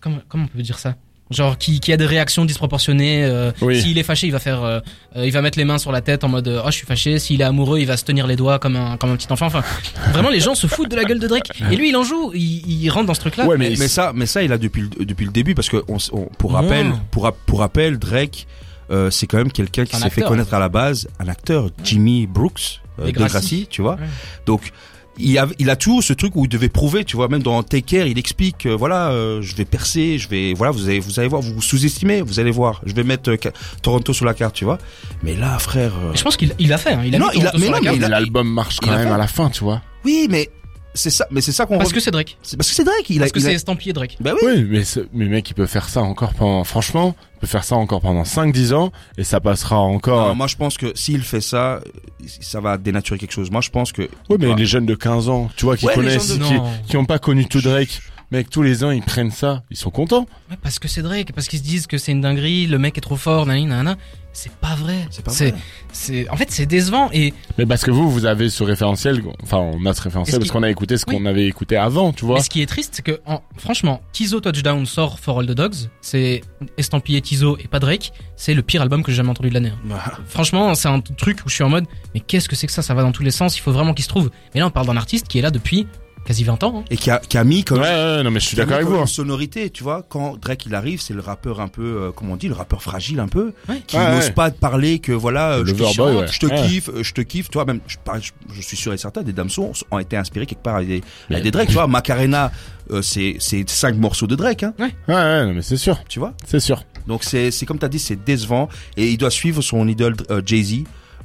comment 0.00 0.18
comment 0.28 0.44
on 0.44 0.48
peut 0.56 0.62
dire 0.62 0.78
ça? 0.78 0.94
Genre 1.30 1.58
qui, 1.58 1.80
qui 1.80 1.92
a 1.92 1.96
des 1.96 2.06
réactions 2.06 2.44
disproportionnées. 2.44 3.24
euh, 3.24 3.50
Oui. 3.60 3.80
S'il 3.82 3.98
est 3.98 4.04
fâché, 4.04 4.28
il 4.28 4.30
va 4.32 4.38
faire, 4.38 4.62
euh, 4.62 4.78
euh, 5.16 5.26
il 5.26 5.32
va 5.32 5.42
mettre 5.42 5.58
les 5.58 5.64
mains 5.64 5.78
sur 5.78 5.90
la 5.90 6.00
tête 6.00 6.22
en 6.22 6.28
mode 6.28 6.46
euh, 6.46 6.60
oh 6.64 6.68
je 6.70 6.76
suis 6.76 6.86
fâché. 6.86 7.18
S'il 7.18 7.40
est 7.40 7.44
amoureux, 7.44 7.80
il 7.80 7.86
va 7.86 7.96
se 7.96 8.04
tenir 8.04 8.28
les 8.28 8.36
doigts 8.36 8.60
comme 8.60 8.76
un 8.76 8.96
comme 8.96 9.10
un 9.10 9.16
petit 9.16 9.26
enfant. 9.32 9.46
Enfin, 9.46 9.64
vraiment 10.12 10.30
les 10.30 10.38
gens 10.38 10.54
se 10.54 10.68
foutent 10.68 10.90
de 10.90 10.94
la 10.94 11.04
gueule 11.04 11.18
de 11.18 11.26
Drake. 11.26 11.50
Et 11.70 11.74
lui, 11.74 11.88
il 11.88 11.96
en 11.96 12.04
joue. 12.04 12.30
Il, 12.32 12.82
il 12.82 12.88
rentre 12.90 13.06
dans 13.06 13.14
ce 13.14 13.20
truc-là. 13.20 13.44
Ouais, 13.44 13.56
Mais, 13.58 13.70
mais 13.70 13.76
mais 13.80 13.88
ça, 13.88 14.12
mais 14.14 14.26
ça, 14.26 14.44
il 14.44 14.52
a 14.52 14.58
depuis 14.58 14.82
le, 14.82 15.04
depuis 15.04 15.26
le 15.26 15.32
début 15.32 15.56
parce 15.56 15.68
que 15.68 15.82
on, 15.88 15.96
on- 16.12 16.26
pour 16.38 16.52
Non. 16.52 16.58
rappel, 16.58 16.92
pour 17.10 17.24
rap- 17.24 17.36
pour 17.44 17.58
rappel, 17.58 17.98
Drake, 17.98 18.46
euh, 18.92 19.10
c'est 19.10 19.26
quand 19.26 19.38
même 19.38 19.50
quelqu'un 19.50 19.84
qui 19.84 19.96
s'est 19.96 20.10
fait 20.10 20.22
connaître 20.22 20.54
à 20.54 20.60
la 20.60 20.68
base, 20.68 21.08
un 21.18 21.26
acteur, 21.26 21.70
Jimmy 21.82 22.28
Brooks, 22.28 22.80
euh, 23.00 23.06
de 23.06 23.10
Gracie. 23.10 23.32
Gracie, 23.32 23.66
tu 23.68 23.82
vois. 23.82 23.94
Ouais. 23.94 24.06
Donc 24.46 24.70
il 25.18 25.38
a, 25.38 25.46
il 25.58 25.70
a 25.70 25.76
toujours 25.76 26.02
ce 26.02 26.12
truc 26.12 26.36
où 26.36 26.44
il 26.44 26.48
devait 26.48 26.68
prouver, 26.68 27.04
tu 27.04 27.16
vois, 27.16 27.28
même 27.28 27.42
dans 27.42 27.62
Take 27.62 27.82
Care, 27.96 28.06
il 28.06 28.18
explique, 28.18 28.66
euh, 28.66 28.76
voilà, 28.76 29.08
euh, 29.10 29.40
je 29.42 29.54
vais 29.56 29.64
percer, 29.64 30.18
je 30.18 30.28
vais, 30.28 30.52
voilà, 30.54 30.70
vous 30.72 30.88
allez, 30.88 30.98
vous 31.00 31.18
allez 31.18 31.28
voir, 31.28 31.40
vous 31.42 31.54
vous 31.54 31.62
sous-estimez, 31.62 32.20
vous 32.22 32.38
allez 32.40 32.50
voir, 32.50 32.80
je 32.84 32.92
vais 32.94 33.02
mettre 33.04 33.30
euh, 33.30 33.36
Toronto 33.82 34.12
sur 34.12 34.24
la 34.26 34.34
carte, 34.34 34.54
tu 34.54 34.64
vois. 34.64 34.78
Mais 35.22 35.34
là, 35.34 35.58
frère, 35.58 35.92
euh, 35.96 36.12
je 36.14 36.22
pense 36.22 36.36
qu'il 36.36 36.54
il 36.58 36.68
l'a 36.68 36.78
fait. 36.78 36.92
Hein. 36.92 37.02
Il 37.04 37.14
a 37.14 37.18
Non, 37.18 37.26
mis 37.28 37.38
il 37.38 37.46
a- 37.46 37.50
Toronto 37.50 37.58
mais 37.58 37.70
non, 37.70 37.78
mais 37.92 37.96
il 37.96 38.04
a- 38.04 38.08
l'album 38.08 38.48
marche 38.48 38.78
quand 38.80 38.88
il 38.88 38.92
a 38.94 38.98
même 38.98 39.12
à 39.12 39.18
la 39.18 39.26
fin 39.26 39.48
tu 39.50 39.64
vois 39.64 39.80
oui, 40.04 40.28
mais 40.30 40.48
c'est 40.96 41.10
ça, 41.10 41.26
mais 41.30 41.40
c'est 41.40 41.52
ça 41.52 41.64
qu'on 41.66 41.76
parce 41.78 41.90
rev- 41.90 41.94
que 41.94 42.00
c'est 42.00 42.10
Drake. 42.10 42.36
c'est 42.42 42.56
parce 42.56 42.68
que 42.68 42.74
c'est 42.74 42.82
Drake, 42.84 43.08
il 43.10 43.18
a, 43.18 43.20
Parce 43.20 43.32
que 43.32 43.38
a- 43.38 43.42
c'est 43.42 43.52
estampillé 43.54 43.92
Drake. 43.92 44.16
bah 44.20 44.32
oui. 44.42 44.48
Oui, 44.54 44.66
mais, 44.68 44.84
ce- 44.84 45.00
mais 45.12 45.26
mec, 45.26 45.48
il 45.50 45.54
peut 45.54 45.66
faire 45.66 45.88
ça 45.88 46.02
encore 46.02 46.34
pendant, 46.34 46.64
franchement, 46.64 47.14
il 47.36 47.40
peut 47.40 47.46
faire 47.46 47.62
ça 47.64 47.76
encore 47.76 48.00
pendant 48.00 48.24
5-10 48.24 48.72
ans, 48.74 48.90
et 49.18 49.22
ça 49.24 49.38
passera 49.40 49.78
encore. 49.78 50.28
Non, 50.28 50.34
moi, 50.34 50.46
je 50.48 50.56
pense 50.56 50.76
que 50.76 50.92
s'il 50.96 51.22
fait 51.22 51.40
ça, 51.40 51.80
ça 52.26 52.60
va 52.60 52.78
dénaturer 52.78 53.18
quelque 53.18 53.32
chose. 53.32 53.50
Moi, 53.50 53.60
je 53.60 53.70
pense 53.70 53.92
que. 53.92 54.02
oui, 54.30 54.36
mais 54.40 54.50
Ah. 54.50 54.56
les 54.56 54.66
jeunes 54.66 54.86
de 54.86 54.94
15 54.94 55.28
ans, 55.28 55.50
tu 55.56 55.64
vois, 55.66 55.76
qui 55.76 55.86
Ouais, 55.86 55.94
connaissent, 55.94 56.36
de- 56.38 56.42
qui, 56.44 56.54
qui 56.88 56.96
ont 56.96 57.04
pas 57.04 57.18
connu 57.18 57.46
tout 57.46 57.60
Drake, 57.60 58.00
mec, 58.32 58.50
tous 58.50 58.62
les 58.62 58.82
ans, 58.82 58.90
ils 58.90 59.02
prennent 59.02 59.30
ça, 59.30 59.62
ils 59.70 59.76
sont 59.76 59.90
contents. 59.90 60.26
Ouais, 60.50 60.56
parce 60.62 60.78
que 60.78 60.88
c'est 60.88 61.02
Drake, 61.02 61.32
parce 61.32 61.46
qu'ils 61.48 61.60
se 61.60 61.64
disent 61.64 61.86
que 61.86 61.98
c'est 61.98 62.12
une 62.12 62.20
dinguerie, 62.22 62.66
le 62.66 62.78
mec 62.78 62.96
est 62.98 63.00
trop 63.02 63.16
fort, 63.16 63.46
nanana. 63.46 63.96
C'est 64.38 64.52
pas 64.52 64.74
vrai. 64.74 65.06
C'est 65.10 65.24
pas 65.24 65.30
C'est, 65.30 65.50
vrai. 65.52 65.60
c'est, 65.92 66.28
en 66.28 66.36
fait, 66.36 66.50
c'est 66.50 66.66
décevant 66.66 67.08
et 67.10 67.32
Mais 67.56 67.64
parce 67.64 67.82
que 67.82 67.90
vous, 67.90 68.10
vous 68.10 68.26
avez 68.26 68.50
ce 68.50 68.62
référentiel, 68.64 69.22
enfin, 69.42 69.56
on 69.56 69.86
a 69.86 69.94
ce 69.94 70.02
référentiel 70.02 70.38
parce 70.38 70.50
qu'on 70.50 70.62
a 70.62 70.68
écouté 70.68 70.98
ce 70.98 71.04
Oui. 71.08 71.16
qu'on 71.16 71.24
avait 71.24 71.46
écouté 71.46 71.76
avant, 71.78 72.12
tu 72.12 72.26
vois. 72.26 72.36
mais 72.36 72.42
ce 72.42 72.50
qui 72.50 72.60
est 72.60 72.66
triste, 72.66 72.92
c'est 72.96 73.02
que, 73.02 73.18
en- 73.24 73.40
franchement, 73.56 74.02
Tizo 74.12 74.40
Touchdown 74.40 74.84
sort 74.84 75.20
For 75.20 75.38
All 75.40 75.46
the 75.46 75.52
Dogs, 75.52 75.88
c'est 76.02 76.42
estampillé 76.76 77.22
Tizo 77.22 77.56
et 77.58 77.66
pas 77.66 77.78
Drake, 77.78 78.12
c'est 78.36 78.52
le 78.52 78.60
pire 78.62 78.82
album 78.82 79.02
que 79.02 79.10
j'ai 79.10 79.16
jamais 79.16 79.30
entendu 79.30 79.48
de 79.48 79.54
l'année. 79.54 79.70
hein. 79.70 79.78
Bah, 79.86 80.02
Franchement, 80.28 80.74
c'est 80.74 80.88
un 80.88 81.00
truc 81.00 81.38
où 81.46 81.48
je 81.48 81.54
suis 81.54 81.64
en 81.64 81.70
mode, 81.70 81.86
mais 82.12 82.20
qu'est-ce 82.20 82.48
que 82.50 82.56
c'est 82.56 82.66
que 82.66 82.72
ça? 82.74 82.82
Ça 82.82 82.92
va 82.92 83.02
dans 83.02 83.12
tous 83.12 83.22
les 83.22 83.30
sens, 83.30 83.56
il 83.56 83.60
faut 83.62 83.72
vraiment 83.72 83.94
qu'il 83.94 84.04
se 84.04 84.10
trouve. 84.10 84.30
Mais 84.54 84.60
là, 84.60 84.66
on 84.66 84.70
parle 84.70 84.86
d'un 84.86 84.98
artiste 84.98 85.28
qui 85.28 85.38
est 85.38 85.42
là 85.42 85.50
depuis 85.50 85.86
quasi 86.26 86.44
20 86.44 86.62
ans. 86.64 86.78
hein. 86.80 86.84
et 86.90 86.96
qui 86.96 87.10
a, 87.10 87.18
qui 87.18 87.38
a 87.38 87.44
mis 87.44 87.64
comme 87.64 87.78
Ouais, 87.78 87.84
ouais, 87.84 88.22
non, 88.22 88.30
mais 88.30 88.40
je 88.40 88.46
suis 88.46 88.56
qui 88.56 88.60
a 88.60 88.64
d'accord 88.64 88.72
mis 88.78 88.82
avec 88.82 88.86
comme 88.88 88.94
vous. 88.96 89.00
une 89.02 89.06
sonorité, 89.06 89.70
tu 89.70 89.82
vois. 89.82 90.04
Quand 90.08 90.36
Drake 90.36 90.66
il 90.66 90.74
arrive, 90.74 91.00
c'est 91.00 91.14
le 91.14 91.20
rappeur 91.20 91.60
un 91.60 91.68
peu, 91.68 91.82
euh, 91.82 92.10
comment 92.14 92.32
on 92.34 92.36
dit, 92.36 92.48
le 92.48 92.54
rappeur 92.54 92.82
fragile 92.82 93.20
un 93.20 93.28
peu, 93.28 93.52
Ouais. 93.68 93.80
qui 93.86 93.96
Ouais, 93.96 94.10
n'ose 94.14 94.24
ouais. 94.26 94.32
pas 94.32 94.50
te 94.50 94.58
parler 94.58 94.98
que 94.98 95.12
voilà, 95.12 95.52
euh, 95.52 95.64
je 95.64 95.72
te, 95.72 95.78
lover 95.78 95.92
chante, 95.92 95.96
boy, 96.08 96.16
ouais. 96.16 96.26
je 96.30 96.38
te 96.38 96.46
Ouais. 96.46 96.66
kiffe, 96.68 96.88
euh, 96.90 97.02
je 97.02 97.12
te 97.14 97.20
kiffe. 97.22 97.48
Toi 97.50 97.64
même, 97.64 97.80
je, 97.86 97.96
pareil, 98.04 98.22
je, 98.22 98.32
je 98.54 98.60
suis 98.60 98.76
sûr 98.76 98.92
et 98.92 98.98
certain, 98.98 99.22
des 99.22 99.32
Damso 99.32 99.72
ont 99.90 99.98
été 99.98 100.16
inspirés 100.16 100.46
quelque 100.46 100.62
part 100.62 100.76
avec 100.76 100.88
des, 100.88 101.02
des 101.30 101.50
Drake. 101.50 101.68
Tu 101.68 101.74
vois, 101.74 101.86
Macarena, 101.86 102.50
euh, 102.90 103.02
c'est 103.02 103.36
c'est 103.38 103.68
cinq 103.70 103.96
morceaux 103.96 104.26
de 104.26 104.34
Drake, 104.36 104.62
hein, 104.64 104.74
Ouais, 104.78 104.92
ouais, 105.08 105.46
non, 105.46 105.54
mais 105.54 105.62
c'est 105.62 105.76
sûr, 105.76 105.98
tu 106.08 106.18
vois. 106.18 106.34
c'est 106.46 106.60
sûr. 106.60 106.82
Donc 107.06 107.22
c'est 107.22 107.52
c'est 107.52 107.66
comme 107.66 107.78
t'as 107.78 107.88
dit, 107.88 108.00
c'est 108.00 108.24
décevant 108.24 108.68
et 108.96 109.08
il 109.10 109.16
doit 109.16 109.30
suivre 109.30 109.62
son 109.62 109.86
idole 109.86 110.16
euh, 110.30 110.42
Jay 110.44 110.62
Z. 110.62 110.72
Euh, 110.74 110.84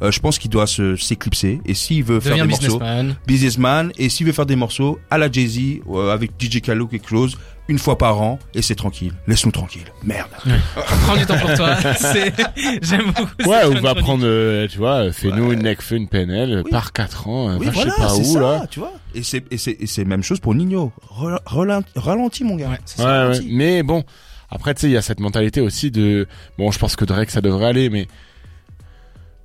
je 0.09 0.19
pense 0.19 0.39
qu'il 0.39 0.49
doit 0.49 0.65
se 0.65 0.95
s'éclipser 0.95 1.61
et 1.65 1.75
s'il 1.75 2.03
veut 2.03 2.19
faire 2.19 2.35
des 2.35 2.43
morceaux, 2.43 2.79
businessman. 2.79 3.15
businessman 3.27 3.91
et 3.99 4.09
s'il 4.09 4.25
veut 4.25 4.31
faire 4.33 4.47
des 4.47 4.55
morceaux 4.55 4.97
à 5.11 5.19
la 5.19 5.31
Jay 5.31 5.45
Z 5.45 5.59
euh, 5.91 6.11
avec 6.11 6.31
DJ 6.39 6.61
Khaled 6.61 6.81
ou 6.81 6.87
quelque 6.87 7.07
chose 7.09 7.37
une 7.67 7.77
fois 7.77 7.97
par 7.97 8.19
an 8.19 8.39
et 8.55 8.61
c'est 8.63 8.73
tranquille. 8.75 9.13
Laisse-nous 9.27 9.51
tranquille. 9.51 9.83
Merde. 10.03 10.29
Prends 10.75 11.15
du 11.15 11.25
temps 11.27 11.37
pour 11.37 11.53
toi. 11.53 11.75
C'est, 11.95 12.33
j'aime 12.81 13.11
beaucoup. 13.15 13.49
Ouais, 13.49 13.63
ou 13.65 13.73
va 13.73 13.79
chronique. 13.91 13.99
prendre, 13.99 14.23
euh, 14.25 14.67
tu 14.67 14.79
vois, 14.79 15.05
euh, 15.05 15.11
fais-nous 15.11 15.49
Ouais. 15.49 15.53
une 15.53 15.61
Necfeu, 15.63 15.95
une 15.97 16.07
PNL, 16.07 16.63
Oui. 16.65 16.71
par 16.71 16.91
4 16.93 17.27
ans, 17.27 17.49
euh, 17.51 17.57
Oui, 17.59 17.67
va 17.67 17.71
voilà, 17.71 17.89
je 17.91 17.95
sais 17.95 18.01
pas 18.01 18.09
c'est 18.09 18.21
où, 18.21 18.33
ça, 18.33 18.39
là. 18.39 18.65
tu 18.69 18.79
vois. 18.79 18.93
Et 19.13 19.21
c'est 19.23 19.43
et 19.51 19.57
c'est 19.57 19.77
et 19.79 19.85
c'est 19.87 20.03
même 20.03 20.23
chose 20.23 20.39
pour 20.39 20.55
Nino. 20.55 20.91
Relent- 21.09 21.83
Ralentis 21.95 22.43
mon 22.43 22.55
gars. 22.55 22.65
Ouais, 22.65 22.71
Ouais, 22.71 22.77
ça. 22.85 23.03
ouais. 23.03 23.09
Ralentis. 23.27 23.47
Mais 23.51 23.83
bon, 23.83 24.03
après, 24.49 24.73
tu 24.73 24.81
sais, 24.81 24.87
il 24.87 24.93
y 24.93 24.97
a 24.97 25.01
cette 25.01 25.19
mentalité 25.21 25.61
aussi 25.61 25.91
de, 25.91 26.27
bon, 26.57 26.71
je 26.71 26.79
pense 26.79 26.95
que 26.97 27.05
Drake, 27.05 27.29
ça 27.29 27.39
devrait 27.41 27.67
aller, 27.67 27.89
mais 27.89 28.07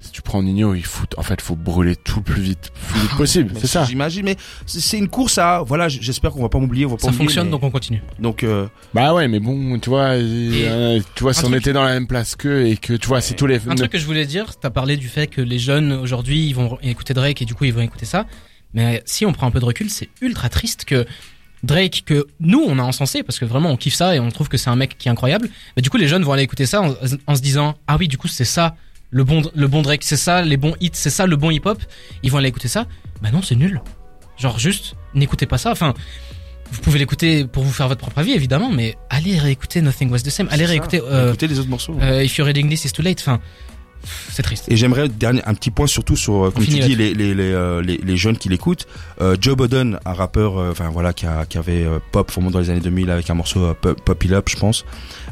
si 0.00 0.12
tu 0.12 0.22
prends 0.22 0.42
Nino, 0.42 0.74
il 0.74 0.84
faut, 0.84 1.06
en 1.16 1.22
fait, 1.22 1.40
faut 1.40 1.56
brûler 1.56 1.96
tout 1.96 2.18
le 2.18 2.22
plus 2.24 2.40
vite, 2.42 2.70
plus 2.90 3.00
vite 3.00 3.10
possible. 3.16 3.54
C'est 3.58 3.66
ça. 3.66 3.84
J'imagine, 3.84 4.24
mais 4.24 4.36
c'est 4.66 4.98
une 4.98 5.08
course 5.08 5.38
à. 5.38 5.62
Voilà, 5.66 5.88
j'espère 5.88 6.30
qu'on 6.30 6.42
va 6.42 6.48
pas 6.48 6.58
m'oublier. 6.58 6.86
on 6.86 6.90
va 6.90 6.96
pas 6.96 7.06
Ça 7.06 7.12
fonctionne, 7.12 7.46
mais- 7.46 7.50
donc 7.50 7.62
on 7.62 7.70
continue. 7.70 8.02
donc 8.18 8.44
euh, 8.44 8.66
Bah 8.94 9.14
ouais, 9.14 9.26
mais 9.28 9.40
bon, 9.40 9.78
tu 9.78 9.88
vois, 9.90 10.10
euh, 10.16 11.00
tu 11.14 11.22
vois, 11.22 11.32
si 11.34 11.44
on 11.44 11.48
truc- 11.48 11.60
était 11.60 11.72
dans 11.72 11.82
la 11.84 11.92
même 11.94 12.06
place 12.06 12.36
qu'eux 12.36 12.66
et 12.66 12.76
que, 12.76 12.92
tu 12.94 13.08
vois, 13.08 13.20
si 13.20 13.34
tous 13.34 13.46
les, 13.46 13.56
Un 13.68 13.74
truc 13.74 13.90
que 13.92 13.98
je 13.98 14.06
voulais 14.06 14.26
dire, 14.26 14.56
t'as 14.60 14.70
parlé 14.70 14.96
du 14.96 15.08
fait 15.08 15.26
que 15.26 15.40
les 15.40 15.58
jeunes 15.58 15.92
aujourd'hui 15.92 16.46
ils 16.46 16.54
vont 16.54 16.78
écouter 16.82 17.14
Drake 17.14 17.42
et 17.42 17.44
du 17.44 17.54
coup 17.54 17.64
ils 17.64 17.72
vont 17.74 17.80
écouter 17.82 18.06
ça. 18.06 18.26
Mais 18.74 19.02
si 19.06 19.24
on 19.26 19.32
prend 19.32 19.46
un 19.46 19.50
peu 19.50 19.60
de 19.60 19.64
recul, 19.64 19.88
c'est 19.90 20.08
ultra 20.20 20.48
triste 20.48 20.84
que 20.84 21.06
Drake, 21.62 22.02
que 22.04 22.26
nous 22.38 22.62
on 22.66 22.78
a 22.78 22.82
encensé 22.82 23.22
parce 23.22 23.38
que 23.38 23.44
vraiment 23.44 23.70
on 23.70 23.76
kiffe 23.76 23.94
ça 23.94 24.14
et 24.14 24.20
on 24.20 24.28
trouve 24.30 24.48
que 24.48 24.56
c'est 24.58 24.70
un 24.70 24.76
mec 24.76 24.96
qui 24.98 25.08
est 25.08 25.10
incroyable. 25.10 25.48
Mais 25.76 25.82
du 25.82 25.88
coup 25.90 25.96
les 25.96 26.06
jeunes 26.08 26.22
vont 26.22 26.32
aller 26.32 26.42
écouter 26.42 26.66
ça 26.66 26.82
en, 26.82 26.94
en 27.26 27.34
se 27.34 27.40
disant 27.40 27.76
ah 27.86 27.96
oui 27.98 28.08
du 28.08 28.18
coup 28.18 28.28
c'est 28.28 28.44
ça 28.44 28.76
le 29.16 29.24
bon 29.24 29.42
le 29.54 29.66
bon 29.68 29.80
Drake, 29.82 30.04
c'est 30.04 30.16
ça 30.26 30.42
les 30.42 30.58
bons 30.58 30.74
hits, 30.80 30.90
c'est 30.92 31.10
ça 31.18 31.24
le 31.26 31.36
bon 31.36 31.50
hip 31.50 31.62
hop. 31.64 31.80
Ils 32.22 32.30
vont 32.30 32.38
aller 32.38 32.48
écouter 32.48 32.68
ça. 32.68 32.86
Bah 33.22 33.30
non 33.32 33.40
c'est 33.42 33.56
nul. 33.56 33.80
Genre 34.36 34.58
juste 34.58 34.94
n'écoutez 35.14 35.46
pas 35.46 35.58
ça. 35.58 35.70
Enfin 35.70 35.94
vous 36.70 36.80
pouvez 36.80 36.98
l'écouter 36.98 37.46
pour 37.46 37.62
vous 37.62 37.72
faire 37.72 37.88
votre 37.88 38.00
propre 38.00 38.18
avis 38.18 38.32
évidemment, 38.32 38.70
mais 38.70 38.96
allez 39.08 39.38
réécouter 39.38 39.80
Nothing 39.80 40.10
Was 40.10 40.18
the 40.18 40.30
Same. 40.30 40.48
Allez 40.50 40.66
réécouter 40.66 41.00
euh, 41.02 41.34
les 41.40 41.58
autres 41.58 41.70
morceaux. 41.70 41.96
euh, 42.02 42.24
If 42.24 42.36
You're 42.36 42.46
Reading 42.46 42.68
This 42.68 42.84
It's 42.84 42.92
Too 42.92 43.02
Late. 43.02 43.20
Enfin 43.20 43.40
c'est 44.30 44.42
triste. 44.42 44.64
Et 44.68 44.76
j'aimerais 44.76 45.08
dernier 45.08 45.42
un 45.46 45.54
petit 45.54 45.70
point 45.70 45.86
surtout 45.86 46.16
sur 46.16 46.46
euh, 46.46 46.50
comme 46.50 46.64
tu 46.64 46.70
dis 46.70 46.94
les 46.94 47.14
les 47.14 47.34
les, 47.34 47.52
euh, 47.52 47.82
les 47.82 47.98
les 47.98 48.16
jeunes 48.16 48.36
qui 48.36 48.48
l'écoutent. 48.48 48.86
Euh, 49.20 49.36
Joe 49.40 49.56
Budden, 49.56 49.98
un 50.04 50.12
rappeur, 50.12 50.56
enfin 50.56 50.88
voilà, 50.90 51.12
qui 51.12 51.26
a 51.26 51.46
qui 51.46 51.58
avait 51.58 51.86
pop 52.12 52.30
vraiment 52.30 52.50
dans 52.50 52.60
les 52.60 52.70
années 52.70 52.80
2000 52.80 53.10
avec 53.10 53.30
un 53.30 53.34
morceau 53.34 53.74
Pop 53.74 54.24
It 54.24 54.32
Up, 54.32 54.48
je 54.48 54.56
pense. 54.56 54.84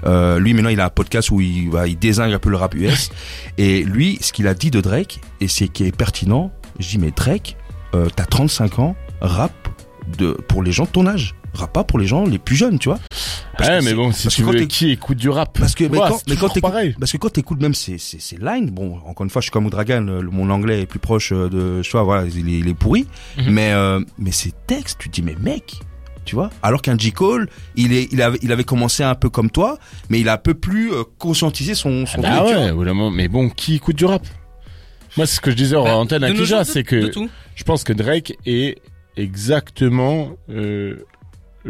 Euh, 0.07 0.39
lui 0.39 0.55
maintenant 0.55 0.71
il 0.71 0.81
a 0.81 0.87
un 0.87 0.91
podcast 0.91 1.31
où 1.31 1.41
il 1.41 1.71
va 1.71 1.87
il 1.87 1.99
désingue 1.99 2.33
un 2.33 2.39
peu 2.39 2.51
le 2.51 2.57
rap 2.57 2.75
US. 2.75 3.11
et 3.59 3.83
lui, 3.83 4.19
ce 4.21 4.33
qu'il 4.33 4.47
a 4.49 4.55
dit 4.55 4.71
de 4.71 4.81
Drake 4.81 5.21
et 5.41 5.49
c'est 5.49 5.69
qui 5.69 5.85
est 5.85 5.97
pertinent. 5.97 6.53
Je 6.79 6.89
dis 6.89 6.99
mais 6.99 7.13
Drake, 7.13 7.57
euh, 7.95 8.09
t'as 8.15 8.25
35 8.25 8.79
ans, 8.81 8.97
rap 9.21 9.53
de 10.19 10.33
pour 10.49 10.63
les 10.63 10.73
gens 10.73 10.85
de 10.85 10.91
ton 10.91 11.07
âge, 11.07 11.35
rap 11.55 11.73
pas 11.73 11.85
pour 11.85 11.99
les 11.99 12.07
gens 12.07 12.25
les 12.25 12.39
plus 12.39 12.57
jeunes, 12.57 12.79
tu 12.79 12.89
vois. 12.89 12.99
Parce 13.57 13.71
Ouais, 13.71 13.79
que 13.81 13.85
mais 13.85 13.95
bon, 13.95 14.13
si 14.13 14.25
parce 14.25 14.35
tu 14.35 14.43
que 14.45 14.51
veux, 14.51 14.65
qui 14.67 14.91
écoute 14.91 15.17
du 15.19 15.29
rap? 15.29 15.59
parce 15.59 15.75
que 15.75 15.85
mais 15.85 15.99
quand, 15.99 16.21
mais 16.29 16.37
parce 16.99 17.13
que 17.13 17.17
quand 17.19 17.29
t'écoutes 17.31 17.61
même 17.63 17.75
ces 17.75 17.99
ces 17.99 18.19
ces 18.19 18.37
lines, 18.37 18.71
bon 18.71 18.99
encore 19.07 19.25
une 19.25 19.31
fois 19.31 19.41
je 19.41 19.45
suis 19.45 19.53
comme 19.53 19.67
Oudragan, 19.67 20.03
mon 20.31 20.51
anglais 20.51 20.83
est 20.83 20.87
plus 20.87 20.99
proche 20.99 21.33
euh, 21.33 21.49
de, 21.49 21.83
je 21.83 21.91
vois 21.91 22.03
voilà 22.03 22.25
il 22.27 22.49
est, 22.49 22.59
il 22.59 22.69
est 22.69 22.75
pourri, 22.75 23.07
Mhm. 23.39 23.51
mais 23.51 23.73
euh, 23.73 24.01
mais 24.19 24.33
ces 24.33 24.53
textes 24.67 24.99
tu 25.01 25.09
te 25.09 25.15
dis 25.15 25.23
mais 25.23 25.37
mec, 25.41 25.75
tu 26.25 26.35
vois, 26.35 26.51
alors 26.63 26.83
qu'un 26.83 26.97
J 26.99 27.13
Cole 27.13 27.49
il 27.77 27.93
est 27.93 28.09
il 28.13 28.23
avait 28.23 28.39
il 28.43 28.51
avait 28.53 28.65
commencé 28.65 29.03
un 29.03 29.15
peu 29.15 29.29
comme 29.31 29.51
toi, 29.51 29.79
mais 30.09 30.21
il 30.21 30.29
a 30.29 30.35
un 30.35 30.39
peu 30.39 30.55
plus 30.55 30.93
euh, 30.93 31.03
conscientisé 31.19 31.75
son 31.75 32.07
son 32.07 32.21
Bah 32.23 32.43
truc, 32.45 32.57
tu 32.57 32.73
ouais, 32.73 33.11
mais 33.13 33.29
bon, 33.29 33.49
qui 33.51 33.75
écoute 33.77 33.97
du 33.97 34.05
rap? 34.05 34.27
Moi, 35.17 35.27
c'est 35.27 35.37
ce 35.37 35.41
que 35.41 35.53
je 35.53 35.57
disais 35.57 35.77
en 35.77 35.85
Bah, 35.85 35.97
antenne 35.97 36.25
à 36.25 36.33
Kija, 36.33 36.65
c'est 36.65 36.83
de 36.83 36.89
que 36.89 37.07
tout, 37.07 37.29
je 37.55 37.63
pense 37.63 37.85
que 37.85 37.93
Drake 37.93 38.37
est 38.47 38.79
exactement, 39.17 40.31
euh, 40.51 40.97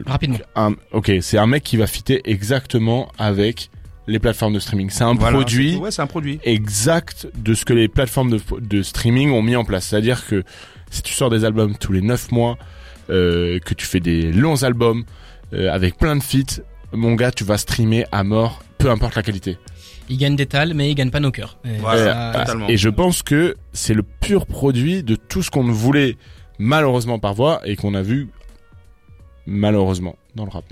rapidement. 0.07 0.39
un, 0.57 0.75
ok, 0.93 1.13
c'est 1.21 1.39
un 1.39 1.47
mec 1.47 1.63
qui 1.63 1.77
va 1.77 1.87
fitter 1.87 2.21
exactement 2.31 3.11
avec 3.19 3.71
les 4.07 4.19
plateformes 4.19 4.53
de 4.55 4.59
streaming. 4.59 4.91
C'est 4.91 5.05
un 5.05 5.15
Voilà, 5.15 5.37
produit 5.39 5.77
ouais 5.77 5.91
c'est 5.91 6.03
un 6.03 6.07
produit. 6.07 6.39
exact 6.45 7.27
de 7.37 7.55
ce 7.55 7.65
que 7.65 7.73
les 7.73 7.89
plateformes 7.89 8.31
de, 8.31 8.41
de 8.61 8.83
streaming 8.83 9.31
ont 9.31 9.43
mis 9.43 9.57
en 9.57 9.65
place. 9.65 9.87
C'est-à-dire 9.87 10.27
que 10.27 10.45
si 10.91 11.03
tu 11.03 11.15
sors 11.15 11.31
des 11.31 11.45
albums 11.45 11.75
tous 11.79 11.93
les 11.93 12.03
9 12.03 12.31
mois, 12.33 12.59
euh, 13.11 13.59
que 13.61 13.75
tu 13.75 13.87
fais 13.87 14.01
des 14.01 14.31
longs 14.33 14.63
albums 14.63 15.05
euh, 15.55 15.71
avec 15.73 15.97
plein 15.97 16.17
de 16.17 16.23
feats, 16.23 16.61
mon 16.93 17.15
gars, 17.15 17.31
tu 17.33 17.45
vas 17.45 17.59
streamer 17.59 18.05
à 18.13 18.25
mort, 18.25 18.63
peu 18.79 18.91
importe 18.91 19.15
la 19.17 19.23
qualité. 19.23 19.57
Il 20.11 20.19
gagne 20.19 20.37
des 20.37 20.47
tales, 20.47 20.75
mais 20.75 20.91
il 20.91 20.95
gagne 20.95 21.11
pas 21.11 21.21
nos 21.21 21.31
cœurs. 21.31 21.57
Et 21.65 21.79
Voilà. 21.79 22.33
ça- 22.33 22.41
totalement. 22.41 22.69
Et 22.69 22.77
je 22.77 22.89
pense 22.91 23.23
que 23.23 23.57
c'est 23.73 23.95
le 23.95 24.03
pur 24.03 24.45
produit 24.47 25.03
de 25.03 25.17
tout 25.17 25.43
ce 25.43 25.51
qu'on 25.51 25.65
ne 25.65 25.73
voulait 25.73 26.17
malheureusement 26.59 27.19
par 27.19 27.33
voix 27.35 27.61
et 27.65 27.75
qu'on 27.77 27.95
a 27.95 28.03
vu 28.03 28.29
malheureusement 29.47 30.17
dans 30.35 30.45
le 30.45 30.51
rap. 30.51 30.65